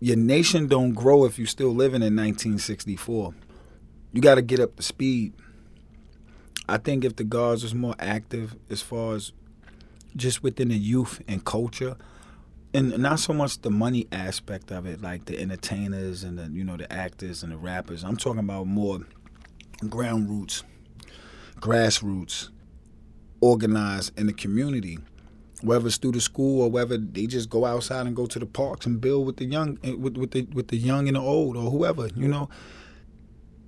your 0.00 0.16
nation 0.16 0.66
don't 0.66 0.92
grow 0.92 1.24
if 1.24 1.38
you're 1.38 1.46
still 1.46 1.74
living 1.74 2.02
in 2.02 2.16
1964. 2.16 3.34
You 4.12 4.20
got 4.20 4.36
to 4.36 4.42
get 4.42 4.60
up 4.60 4.76
to 4.76 4.82
speed. 4.82 5.34
I 6.68 6.78
think 6.78 7.04
if 7.04 7.16
the 7.16 7.24
gods 7.24 7.62
was 7.62 7.74
more 7.74 7.94
active 7.98 8.56
as 8.70 8.80
far 8.80 9.14
as 9.14 9.32
just 10.16 10.42
within 10.42 10.68
the 10.68 10.78
youth 10.78 11.22
and 11.28 11.44
culture, 11.44 11.96
and 12.72 12.96
not 12.98 13.18
so 13.18 13.32
much 13.32 13.60
the 13.62 13.70
money 13.70 14.06
aspect 14.12 14.70
of 14.70 14.86
it, 14.86 15.02
like 15.02 15.24
the 15.24 15.38
entertainers 15.38 16.22
and 16.22 16.38
the 16.38 16.48
you 16.50 16.64
know 16.64 16.76
the 16.76 16.90
actors 16.92 17.42
and 17.42 17.52
the 17.52 17.56
rappers. 17.56 18.04
I'm 18.04 18.16
talking 18.16 18.40
about 18.40 18.66
more 18.66 19.00
ground 19.88 20.28
roots, 20.28 20.62
grassroots, 21.56 22.50
organized 23.40 24.18
in 24.18 24.26
the 24.26 24.32
community. 24.32 24.98
Whether 25.62 25.88
it's 25.88 25.98
through 25.98 26.12
the 26.12 26.22
school 26.22 26.62
or 26.62 26.70
whether 26.70 26.96
they 26.96 27.26
just 27.26 27.50
go 27.50 27.66
outside 27.66 28.06
and 28.06 28.16
go 28.16 28.24
to 28.24 28.38
the 28.38 28.46
parks 28.46 28.86
and 28.86 28.98
build 28.98 29.26
with 29.26 29.36
the 29.36 29.44
young 29.44 29.78
eh, 29.84 29.92
with, 29.92 30.16
with 30.16 30.30
the 30.30 30.46
with 30.54 30.68
the 30.68 30.78
young 30.78 31.06
and 31.06 31.16
the 31.16 31.20
old 31.20 31.56
or 31.56 31.70
whoever 31.70 32.08
you 32.16 32.28
know? 32.28 32.48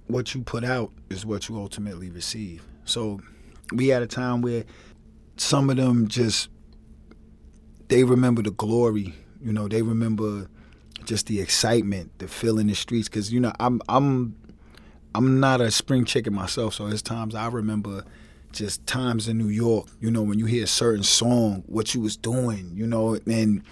What 0.06 0.34
you 0.34 0.42
put 0.42 0.64
out 0.64 0.90
is 1.10 1.26
what 1.26 1.48
you 1.48 1.58
ultimately 1.58 2.10
receive. 2.10 2.64
So 2.86 3.20
we 3.74 3.88
had 3.88 4.02
a 4.02 4.06
time 4.06 4.40
where 4.40 4.64
some 5.36 5.68
of 5.70 5.76
them 5.76 6.08
just 6.08 6.48
they 7.92 8.04
remember 8.04 8.42
the 8.42 8.50
glory 8.50 9.14
you 9.42 9.52
know 9.52 9.68
they 9.68 9.82
remember 9.82 10.48
just 11.04 11.26
the 11.26 11.40
excitement 11.40 12.10
the 12.18 12.28
feel 12.28 12.58
in 12.58 12.66
the 12.66 12.74
streets 12.74 13.08
because 13.08 13.32
you 13.32 13.40
know 13.40 13.52
i'm 13.60 13.80
i'm 13.88 14.34
i'm 15.14 15.40
not 15.40 15.60
a 15.60 15.70
spring 15.70 16.04
chicken 16.04 16.32
myself 16.32 16.74
so 16.74 16.86
there's 16.88 17.02
times 17.02 17.34
i 17.34 17.46
remember 17.48 18.04
just 18.52 18.86
times 18.86 19.28
in 19.28 19.38
New 19.38 19.48
York, 19.48 19.88
you 20.00 20.10
know, 20.10 20.22
when 20.22 20.38
you 20.38 20.46
hear 20.46 20.64
a 20.64 20.68
certain 20.68 21.02
song, 21.02 21.64
what 21.66 21.94
you 21.94 22.00
was 22.00 22.16
doing, 22.16 22.70
you 22.74 22.86
know, 22.86 23.18
and 23.26 23.62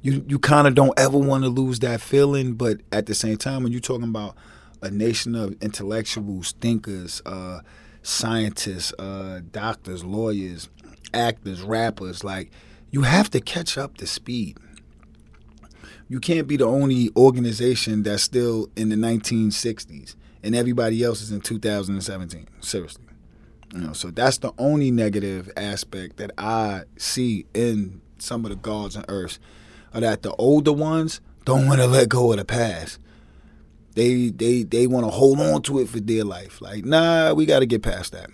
you 0.00 0.24
you 0.26 0.38
kind 0.38 0.66
of 0.66 0.74
don't 0.74 0.98
ever 0.98 1.18
want 1.18 1.44
to 1.44 1.50
lose 1.50 1.80
that 1.80 2.00
feeling, 2.00 2.54
but 2.54 2.80
at 2.90 3.06
the 3.06 3.14
same 3.14 3.36
time, 3.36 3.62
when 3.62 3.72
you're 3.72 3.80
talking 3.80 4.08
about 4.08 4.36
a 4.80 4.90
nation 4.90 5.34
of 5.34 5.54
intellectuals, 5.60 6.52
thinkers, 6.60 7.22
uh, 7.26 7.60
scientists, 8.02 8.92
uh, 8.98 9.40
doctors, 9.50 10.04
lawyers, 10.04 10.68
actors, 11.12 11.62
rappers, 11.62 12.24
like 12.24 12.50
you 12.92 13.02
have 13.02 13.28
to 13.30 13.40
catch 13.40 13.76
up 13.76 13.96
to 13.96 14.06
speed. 14.06 14.58
You 16.08 16.20
can't 16.20 16.46
be 16.46 16.56
the 16.56 16.66
only 16.66 17.10
organization 17.16 18.04
that's 18.04 18.22
still 18.22 18.68
in 18.76 18.90
the 18.90 18.96
1960s 18.96 20.14
and 20.42 20.54
everybody 20.54 21.02
else 21.02 21.22
is 21.22 21.32
in 21.32 21.40
2017. 21.40 22.46
Seriously. 22.60 23.04
You 23.74 23.80
know, 23.80 23.92
so 23.92 24.10
that's 24.10 24.38
the 24.38 24.52
only 24.58 24.90
negative 24.90 25.50
aspect 25.56 26.18
that 26.18 26.32
I 26.36 26.82
see 26.96 27.46
in 27.54 28.02
some 28.18 28.44
of 28.44 28.50
the 28.50 28.56
gods 28.56 28.96
and 28.96 29.04
earths, 29.08 29.38
are 29.94 30.00
that 30.00 30.22
the 30.22 30.34
older 30.34 30.72
ones 30.72 31.20
don't 31.44 31.66
want 31.66 31.80
to 31.80 31.86
let 31.86 32.08
go 32.08 32.32
of 32.32 32.38
the 32.38 32.44
past. 32.44 32.98
They 33.94 34.30
they 34.30 34.62
they 34.62 34.86
want 34.86 35.04
to 35.06 35.10
hold 35.10 35.40
on 35.40 35.62
to 35.62 35.80
it 35.80 35.88
for 35.88 36.00
dear 36.00 36.24
life. 36.24 36.60
Like, 36.60 36.84
nah, 36.84 37.32
we 37.34 37.46
got 37.46 37.60
to 37.60 37.66
get 37.66 37.82
past 37.82 38.12
that. 38.12 38.30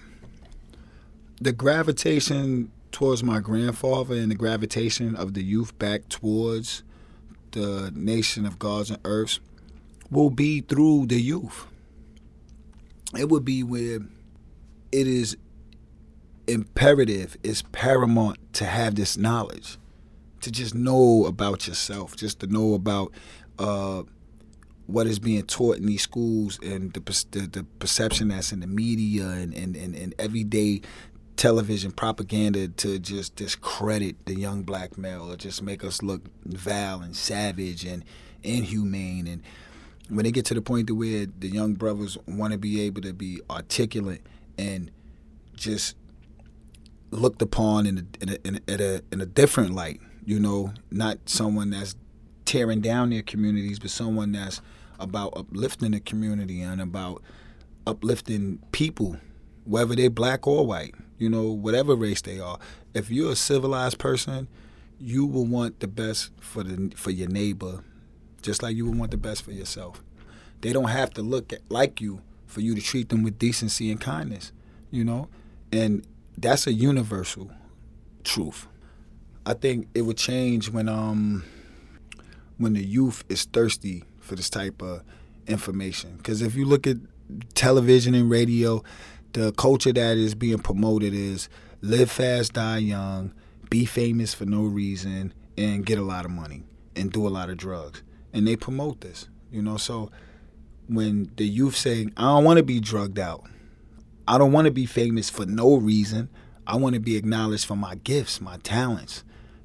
The 1.41 1.53
gravitation 1.53 2.71
towards 2.93 3.23
my 3.23 3.41
grandfather 3.41 4.15
and 4.15 4.31
the 4.31 4.35
gravitation 4.35 5.15
of 5.17 5.35
the 5.35 5.43
youth 5.43 5.79
back 5.79 6.09
towards 6.09 6.83
the 7.53 7.93
nation 7.95 8.47
of 8.47 8.59
gods 8.59 8.91
and 8.91 8.99
earths 9.05 9.41
will 10.11 10.31
be 10.31 10.61
through 10.61 11.07
the 11.07 11.21
youth. 11.21 11.67
It 13.19 13.29
would 13.29 13.45
be 13.45 13.63
where 13.63 14.01
it 14.93 15.07
is 15.07 15.37
imperative, 16.47 17.37
it's 17.43 17.63
paramount 17.73 18.39
to 18.55 18.65
have 18.65 18.95
this 18.95 19.17
knowledge, 19.17 19.79
to 20.41 20.51
just 20.51 20.75
know 20.75 21.27
about 21.27 21.67
yourself, 21.67 22.17
just 22.17 22.41
to 22.41 22.47
know 22.47 22.75
about 22.75 23.13
uh, 23.59 24.03
what 24.87 25.07
is 25.07 25.19
being 25.19 25.43
taught 25.43 25.77
in 25.77 25.87
these 25.87 26.03
schools 26.03 26.59
and 26.63 26.95
the, 26.95 27.01
the, 27.33 27.41
the 27.41 27.65
perception 27.79 28.29
that's 28.29 28.53
in 28.53 28.61
the 28.61 28.67
media 28.67 29.29
and, 29.29 29.53
and, 29.53 29.77
and, 29.77 29.95
and 29.95 30.15
everyday 30.19 30.81
television 31.39 31.93
propaganda 31.93 32.69
to 32.69 32.99
just 32.99 33.37
discredit 33.37 34.27
the 34.27 34.35
young 34.35 34.63
black 34.63 34.99
male 34.99 35.33
or 35.33 35.37
just 35.37 35.63
make 35.63 35.85
us 35.85 36.03
look 36.03 36.23
vile 36.45 37.01
and 37.01 37.17
savage 37.17 37.85
and 37.85 38.05
inhumane 38.43 39.27
and 39.27 39.43
when 40.09 40.25
they 40.25 40.33
get 40.33 40.45
to 40.47 40.55
the 40.55 40.63
point 40.63 40.87
to 40.89 40.95
where 40.95 41.27
the 41.27 41.49
young 41.49 41.75
brothers 41.75 42.19
want 42.27 42.53
to 42.53 42.59
be 42.59 42.81
able 42.81 43.01
to 43.01 43.13
be 43.13 43.41
articulate 43.51 44.23
and 44.57 44.91
just 45.55 45.97
looked 47.11 47.43
upon 47.43 47.87
in 47.87 47.99
a, 47.99 48.23
in 48.23 48.29
a, 48.31 48.37
in 48.45 48.55
a, 48.57 48.73
in 48.73 48.81
a, 48.81 49.01
in 49.13 49.21
a 49.21 49.27
different 49.27 49.75
light. 49.75 50.01
You 50.25 50.41
know, 50.41 50.73
not 50.91 51.19
someone 51.27 51.71
that's 51.71 51.95
tearing 52.45 52.81
down 52.81 53.11
their 53.11 53.23
communities, 53.23 53.79
but 53.79 53.91
someone 53.91 54.33
that's 54.33 54.61
about 54.99 55.35
uplifting 55.37 55.93
the 55.93 56.01
community 56.01 56.61
and 56.61 56.81
about 56.81 57.23
uplifting 57.87 58.59
people, 58.73 59.17
whether 59.65 59.95
they're 59.95 60.11
black 60.11 60.47
or 60.47 60.67
white. 60.67 60.95
You 61.19 61.29
know, 61.29 61.49
whatever 61.49 61.95
race 61.95 62.21
they 62.23 62.41
are. 62.41 62.59
If 62.95 63.11
you're 63.11 63.33
a 63.33 63.37
civilized 63.37 63.99
person, 63.99 64.49
you 65.01 65.27
will 65.27 65.47
want 65.47 65.81
the 65.81 65.89
best 65.89 66.31
for 66.41 66.63
the 66.63 66.95
for 66.97 67.11
your 67.11 67.29
neighbor, 67.29 67.83
just 68.43 68.63
like 68.63 68.77
you 68.77 68.87
would 68.87 68.99
want 68.99 69.11
the 69.11 69.17
best 69.17 69.43
for 69.43 69.53
yourself. 69.53 70.03
They 70.61 70.73
don't 70.73 70.89
have 70.89 71.11
to 71.15 71.23
look 71.23 71.53
at, 71.53 71.61
like 71.71 72.01
you 72.01 72.23
for 72.47 72.61
you 72.61 72.75
to 72.75 72.81
treat 72.81 73.11
them 73.11 73.23
with 73.23 73.39
decency 73.39 73.91
and 73.91 74.01
kindness 74.01 74.53
you 74.91 75.05
know, 75.05 75.29
and 75.73 76.07
that's 76.37 76.67
a 76.67 76.73
universal 76.73 77.51
truth. 78.25 78.67
I 79.45 79.55
think 79.55 79.89
it 79.95 80.03
would 80.03 80.17
change 80.17 80.71
when 80.71 80.89
um 80.89 81.45
when 82.57 82.75
the 82.75 82.85
youth 82.85 83.25
is 83.29 83.45
thirsty 83.45 84.05
for 84.21 84.35
this 84.35 84.51
type 84.51 84.83
of 84.83 85.03
information. 85.47 86.17
Because 86.17 86.43
if 86.43 86.55
you 86.55 86.65
look 86.65 86.87
at 86.87 86.97
television 87.55 88.15
and 88.15 88.31
radio, 88.31 88.83
the 89.33 89.53
culture 89.53 89.93
that 89.93 90.17
is 90.17 90.35
being 90.35 90.59
promoted 90.59 91.13
is 91.15 91.49
live 91.81 92.11
fast, 92.11 92.55
die 92.55 92.79
young, 92.79 93.33
be 93.71 93.85
famous 93.85 94.35
for 94.35 94.47
no 94.47 94.63
reason, 94.63 95.33
and 95.57 95.85
get 95.85 95.99
a 95.99 96.03
lot 96.03 96.25
of 96.25 96.31
money 96.31 96.65
and 96.97 97.13
do 97.13 97.27
a 97.27 97.29
lot 97.29 97.51
of 97.51 97.57
drugs. 97.57 98.03
And 98.33 98.47
they 98.47 98.57
promote 98.57 99.01
this, 99.01 99.29
you 99.51 99.63
know. 99.63 99.77
So 99.77 100.11
when 100.89 101.31
the 101.37 101.47
youth 101.47 101.77
say, 101.77 102.09
"I 102.17 102.23
don't 102.23 102.45
want 102.45 102.59
to 102.59 102.63
be 102.63 102.81
drugged 102.81 103.19
out," 103.19 103.45
I 104.27 104.39
don't 104.39 104.53
want 104.53 104.67
to 104.67 104.71
be 104.71 104.87
famous 104.87 105.31
for 105.31 105.47
no 105.47 105.77
reason. 105.77 106.29
I 106.67 106.77
want 106.77 106.95
to 106.95 107.01
be 107.01 107.17
acknowledged 107.17 107.65
for 107.65 107.77
my 107.77 107.95
gifts, 107.95 108.41
my 108.41 108.59
talents. 108.59 109.25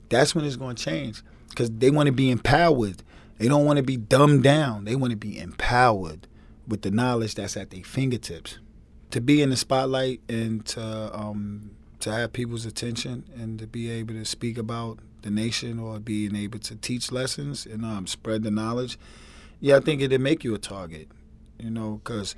That's 0.09 0.33
when 0.33 0.45
it's 0.45 0.55
going 0.55 0.75
to 0.75 0.83
change 0.83 1.21
because 1.49 1.69
they 1.69 1.89
want 1.89 2.07
to 2.07 2.13
be 2.13 2.29
empowered. 2.29 3.03
They 3.39 3.47
don't 3.47 3.65
want 3.65 3.77
to 3.77 3.83
be 3.83 3.97
dumbed 3.97 4.43
down. 4.43 4.85
They 4.85 4.95
want 4.95 5.11
to 5.11 5.17
be 5.17 5.37
empowered 5.37 6.27
with 6.67 6.81
the 6.81 6.91
knowledge 6.91 7.35
that's 7.35 7.57
at 7.57 7.71
their 7.71 7.83
fingertips. 7.83 8.59
To 9.13 9.21
be 9.21 9.43
in 9.43 9.51
the 9.51 9.55
spotlight 9.57 10.21
and 10.27 10.65
to 10.65 11.15
um, 11.15 11.69
to 11.99 12.11
have 12.11 12.33
people's 12.33 12.65
attention 12.65 13.25
and 13.35 13.59
to 13.59 13.67
be 13.67 13.91
able 13.91 14.15
to 14.15 14.25
speak 14.25 14.57
about 14.57 14.97
the 15.21 15.29
nation 15.29 15.77
or 15.79 15.99
being 15.99 16.35
able 16.35 16.57
to 16.57 16.75
teach 16.75 17.11
lessons 17.11 17.67
and 17.67 17.85
um, 17.85 18.07
spread 18.07 18.41
the 18.41 18.49
knowledge, 18.49 18.97
yeah, 19.59 19.77
I 19.77 19.81
think 19.81 20.01
it'd 20.01 20.19
make 20.19 20.43
you 20.43 20.55
a 20.55 20.57
target, 20.57 21.09
you 21.59 21.69
know, 21.69 22.01
because 22.03 22.35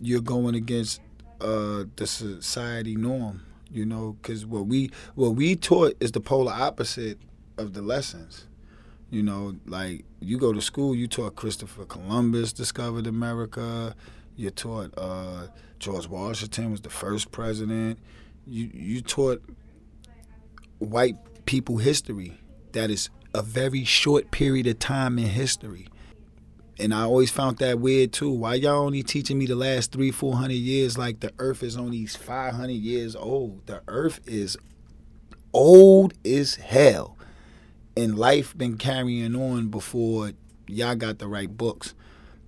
you're 0.00 0.20
going 0.20 0.56
against 0.56 1.00
uh, 1.40 1.84
the 1.94 2.06
society 2.06 2.96
norm. 2.96 3.42
You 3.70 3.86
know, 3.86 4.16
because 4.20 4.44
what 4.44 4.66
we 4.66 4.90
what 5.14 5.30
we 5.30 5.54
taught 5.54 5.96
is 6.00 6.10
the 6.10 6.20
polar 6.20 6.52
opposite 6.52 7.18
of 7.58 7.74
the 7.74 7.80
lessons. 7.80 8.46
You 9.08 9.22
know, 9.22 9.54
like 9.66 10.04
you 10.18 10.36
go 10.36 10.52
to 10.52 10.60
school, 10.60 10.96
you 10.96 11.06
taught 11.06 11.36
Christopher 11.36 11.84
Columbus 11.84 12.52
discovered 12.52 13.06
America. 13.06 13.94
You 14.34 14.50
taught 14.50 14.92
uh, 14.96 15.46
George 15.82 16.06
Washington 16.06 16.70
was 16.70 16.82
the 16.82 16.90
first 16.90 17.32
president. 17.32 17.98
You 18.46 18.70
you 18.72 19.00
taught 19.00 19.42
white 20.78 21.16
people 21.44 21.78
history 21.78 22.38
that 22.70 22.88
is 22.88 23.10
a 23.34 23.42
very 23.42 23.82
short 23.82 24.30
period 24.30 24.68
of 24.68 24.78
time 24.78 25.18
in 25.18 25.26
history. 25.26 25.88
And 26.78 26.94
I 26.94 27.02
always 27.02 27.32
found 27.32 27.58
that 27.58 27.80
weird 27.80 28.12
too. 28.12 28.30
Why 28.30 28.54
y'all 28.54 28.86
only 28.86 29.02
teaching 29.02 29.38
me 29.38 29.46
the 29.46 29.56
last 29.56 29.90
three, 29.90 30.12
four 30.12 30.36
hundred 30.36 30.54
years 30.54 30.96
like 30.96 31.18
the 31.18 31.32
earth 31.40 31.64
is 31.64 31.76
only 31.76 32.06
five 32.06 32.54
hundred 32.54 32.74
years 32.74 33.16
old? 33.16 33.66
The 33.66 33.82
earth 33.88 34.20
is 34.24 34.56
old 35.52 36.14
as 36.24 36.54
hell. 36.54 37.18
And 37.96 38.16
life 38.16 38.56
been 38.56 38.78
carrying 38.78 39.34
on 39.34 39.66
before 39.66 40.30
y'all 40.68 40.94
got 40.94 41.18
the 41.18 41.26
right 41.26 41.54
books. 41.54 41.92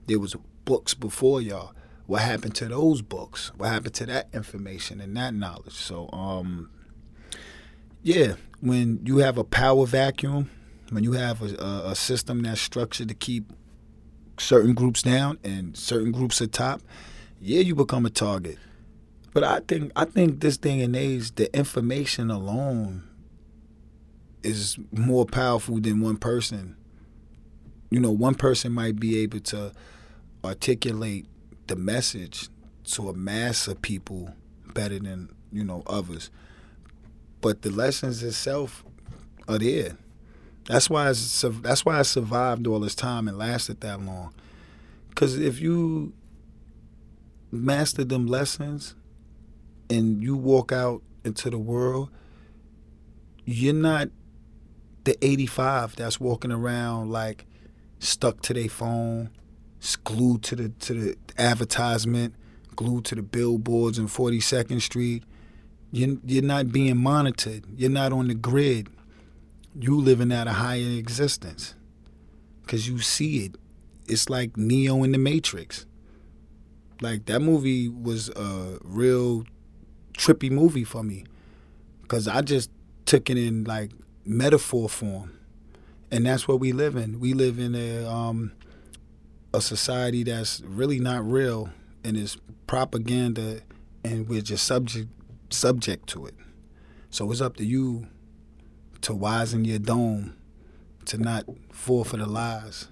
There 0.07 0.21
was 0.21 0.37
books 0.65 0.95
before 0.95 1.41
y'all. 1.43 1.73
What 2.07 2.23
happened 2.23 2.55
to 2.57 2.67
those 2.67 3.01
books? 3.03 3.51
What 3.57 3.71
happened 3.71 3.95
to 3.95 4.07
that 4.07 4.29
information 4.35 5.01
and 5.01 5.17
that 5.17 5.35
knowledge? 5.35 5.75
So 5.75 6.09
um 6.13 6.71
yeah, 8.03 8.35
when 8.61 9.01
you 9.05 9.19
have 9.19 9.39
a 9.39 9.45
power 9.45 9.87
vacuum, 9.87 10.51
when 10.91 11.05
you 11.05 11.13
have 11.13 11.41
a, 11.41 11.89
a, 11.89 11.95
system 11.95 12.43
that's 12.43 12.61
structured 12.61 13.09
to 13.09 13.15
keep 13.15 13.51
certain 14.39 14.75
groups 14.75 15.01
down 15.01 15.39
and 15.43 15.75
certain 15.75 16.13
groups 16.13 16.43
at 16.43 16.53
top, 16.53 16.83
yeah, 17.41 17.61
you 17.61 17.75
become 17.75 18.05
a 18.05 18.11
target. 18.11 18.59
But 19.33 19.43
I 19.43 19.61
think 19.61 19.91
I 19.97 20.05
think 20.05 20.41
this 20.41 20.57
day 20.59 20.81
and 20.83 20.95
age, 20.95 21.35
the 21.35 21.55
information 21.57 22.31
alone 22.31 23.03
is 24.43 24.79
more 24.93 25.25
powerful 25.25 25.81
than 25.81 26.01
one 26.01 26.19
person. 26.19 26.77
You 27.91 28.01
know, 28.01 28.13
one 28.13 28.35
person 28.35 28.73
might 28.73 29.01
be 29.01 29.19
able 29.21 29.41
to 29.41 29.73
articulate 30.45 31.27
the 31.67 31.77
message 31.77 32.49
to 32.85 33.09
a 33.09 33.15
mass 33.15 33.67
of 33.69 33.81
people 33.83 34.35
better 34.75 34.99
than 34.99 35.31
you 35.53 35.65
know 35.65 35.83
others. 35.87 36.31
But 37.41 37.63
the 37.63 37.71
lessons 37.71 38.23
itself 38.23 38.85
are 39.49 39.59
there. 39.59 39.97
That's 40.67 40.89
why 40.89 41.05
that's 41.07 41.85
why 41.85 41.99
I 41.99 42.03
survived 42.03 42.67
all 42.67 42.81
this 42.81 42.95
time 42.95 43.29
and 43.29 43.37
lasted 43.37 43.81
that 43.83 44.01
long. 44.01 44.33
Cause 45.15 45.39
if 45.39 45.61
you 45.61 46.13
master 47.53 48.03
them 48.05 48.27
lessons 48.27 48.95
and 49.89 50.23
you 50.23 50.37
walk 50.37 50.73
out 50.73 51.03
into 51.25 51.51
the 51.51 51.59
world, 51.59 52.11
you're 53.45 53.75
not 53.75 54.09
the 55.05 55.17
85 55.25 55.97
that's 55.97 56.19
walking 56.19 56.51
around 56.51 57.11
like 57.11 57.47
stuck 57.99 58.41
to 58.43 58.55
their 58.55 58.69
phone, 58.69 59.31
glued 59.97 60.43
to 60.45 60.57
the 60.57 60.69
to 60.71 60.95
the 60.95 61.17
advertisement, 61.39 62.35
glued 62.75 63.05
to 63.07 63.15
the 63.15 63.23
billboards 63.23 63.99
in 63.99 64.07
42nd 64.07 64.81
Street. 64.81 65.25
You're, 65.93 66.17
you're 66.25 66.43
not 66.43 66.73
being 66.73 66.97
monitored. 66.97 67.65
You're 67.77 67.91
not 67.91 68.13
on 68.13 68.29
the 68.29 68.35
grid. 68.35 68.89
You 69.79 70.01
living 70.01 70.33
at 70.33 70.47
a 70.47 70.53
higher 70.53 70.99
existence 70.99 71.75
because 72.63 72.89
you 72.89 72.99
see 72.99 73.45
it. 73.45 73.57
It's 74.09 74.29
like 74.29 74.57
Neo 74.57 75.03
in 75.03 75.13
the 75.13 75.19
Matrix. 75.19 75.87
Like 77.01 77.27
that 77.27 77.41
movie 77.41 77.89
was 77.89 78.29
a 78.31 78.79
real 78.83 79.45
trippy 80.15 80.51
movie 80.51 80.85
for 80.85 81.03
me 81.03 81.25
because 82.03 82.29
I 82.29 82.41
just 82.41 82.71
took 83.07 83.29
it 83.31 83.37
in 83.37 83.65
like 83.65 83.93
metaphor 84.25 84.89
form, 84.89 85.39
and 86.11 86.27
that's 86.27 86.47
what 86.49 86.61
we 86.61 86.73
live 86.73 86.97
in. 86.97 87.21
We 87.21 87.35
live 87.35 87.59
in 87.59 87.75
a 87.75 88.07
um, 88.07 88.53
a 89.55 89.61
society 89.61 90.25
that's 90.25 90.61
really 90.61 90.99
not 90.99 91.25
real 91.25 91.71
and 92.03 92.17
is 92.17 92.37
propaganda, 92.67 93.61
and 94.03 94.29
we're 94.29 94.43
just 94.43 94.67
subject 94.67 95.09
subject 95.51 96.09
to 96.09 96.27
it. 96.27 96.35
So 97.11 97.31
it's 97.31 97.41
up 97.41 97.57
to 97.59 97.65
you 97.65 98.09
to 99.03 99.13
wisen 99.13 99.65
your 99.65 99.79
dome, 99.79 100.37
to 101.07 101.19
not 101.19 101.45
fall 101.71 102.03
for 102.03 102.17
the 102.17 102.27
lies. 102.27 102.89